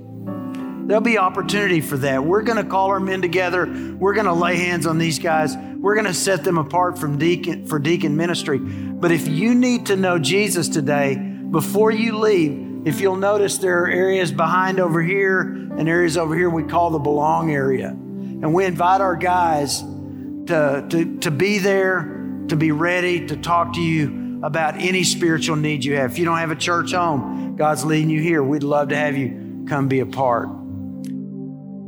There'll 0.87 1.01
be 1.01 1.17
opportunity 1.17 1.81
for 1.81 1.97
that. 1.97 2.23
We're 2.23 2.41
going 2.41 2.63
to 2.63 2.69
call 2.69 2.89
our 2.89 2.99
men 2.99 3.21
together. 3.21 3.65
We're 3.97 4.13
going 4.13 4.25
to 4.25 4.33
lay 4.33 4.55
hands 4.55 4.85
on 4.85 4.97
these 4.97 5.19
guys. 5.19 5.55
We're 5.55 5.95
going 5.95 6.07
to 6.07 6.13
set 6.13 6.43
them 6.43 6.57
apart 6.57 6.97
from 6.97 7.17
deacon 7.17 7.65
for 7.65 7.79
deacon 7.79 8.15
ministry. 8.15 8.59
But 8.59 9.11
if 9.11 9.27
you 9.27 9.55
need 9.55 9.87
to 9.87 9.95
know 9.95 10.19
Jesus 10.19 10.69
today, 10.69 11.15
before 11.15 11.91
you 11.91 12.17
leave, 12.17 12.87
if 12.87 12.99
you'll 12.99 13.15
notice 13.15 13.57
there 13.57 13.83
are 13.83 13.89
areas 13.89 14.31
behind 14.31 14.79
over 14.79 15.01
here 15.01 15.41
and 15.41 15.87
areas 15.87 16.17
over 16.17 16.35
here 16.35 16.49
we 16.49 16.63
call 16.63 16.89
the 16.89 16.99
belong 16.99 17.51
area. 17.51 17.89
And 17.89 18.53
we 18.53 18.65
invite 18.65 19.01
our 19.01 19.15
guys 19.15 19.81
to, 19.81 20.85
to, 20.89 21.17
to 21.19 21.31
be 21.31 21.59
there, 21.59 22.01
to 22.49 22.55
be 22.55 22.71
ready 22.71 23.27
to 23.27 23.37
talk 23.37 23.73
to 23.73 23.81
you 23.81 24.41
about 24.43 24.75
any 24.75 25.03
spiritual 25.03 25.55
need 25.55 25.85
you 25.85 25.95
have. 25.95 26.11
If 26.11 26.19
you 26.19 26.25
don't 26.25 26.37
have 26.37 26.51
a 26.51 26.55
church 26.55 26.91
home, 26.91 27.55
God's 27.55 27.85
leading 27.85 28.09
you 28.09 28.21
here. 28.21 28.43
We'd 28.43 28.63
love 28.63 28.89
to 28.89 28.97
have 28.97 29.15
you 29.15 29.65
come 29.69 29.87
be 29.87 30.01
a 30.01 30.05
part. 30.05 30.62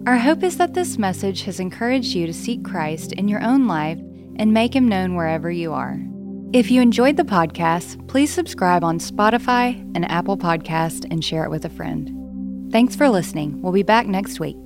Our 0.07 0.17
hope 0.17 0.43
is 0.43 0.57
that 0.57 0.75
this 0.75 0.99
message 0.99 1.41
has 1.43 1.59
encouraged 1.59 2.13
you 2.13 2.27
to 2.27 2.33
seek 2.33 2.63
Christ 2.63 3.11
in 3.13 3.27
your 3.27 3.41
own 3.41 3.67
life 3.67 3.97
and 4.35 4.53
make 4.53 4.75
him 4.75 4.87
known 4.87 5.15
wherever 5.15 5.49
you 5.49 5.73
are. 5.73 5.99
If 6.53 6.69
you 6.69 6.79
enjoyed 6.79 7.17
the 7.17 7.23
podcast, 7.23 8.07
please 8.07 8.31
subscribe 8.31 8.83
on 8.83 8.99
Spotify 8.99 9.81
and 9.95 10.09
Apple 10.11 10.37
Podcast 10.37 11.07
and 11.09 11.25
share 11.25 11.43
it 11.43 11.49
with 11.49 11.65
a 11.65 11.69
friend. 11.69 12.71
Thanks 12.71 12.95
for 12.95 13.09
listening. 13.09 13.61
We'll 13.63 13.73
be 13.73 13.81
back 13.81 14.05
next 14.05 14.39
week. 14.39 14.57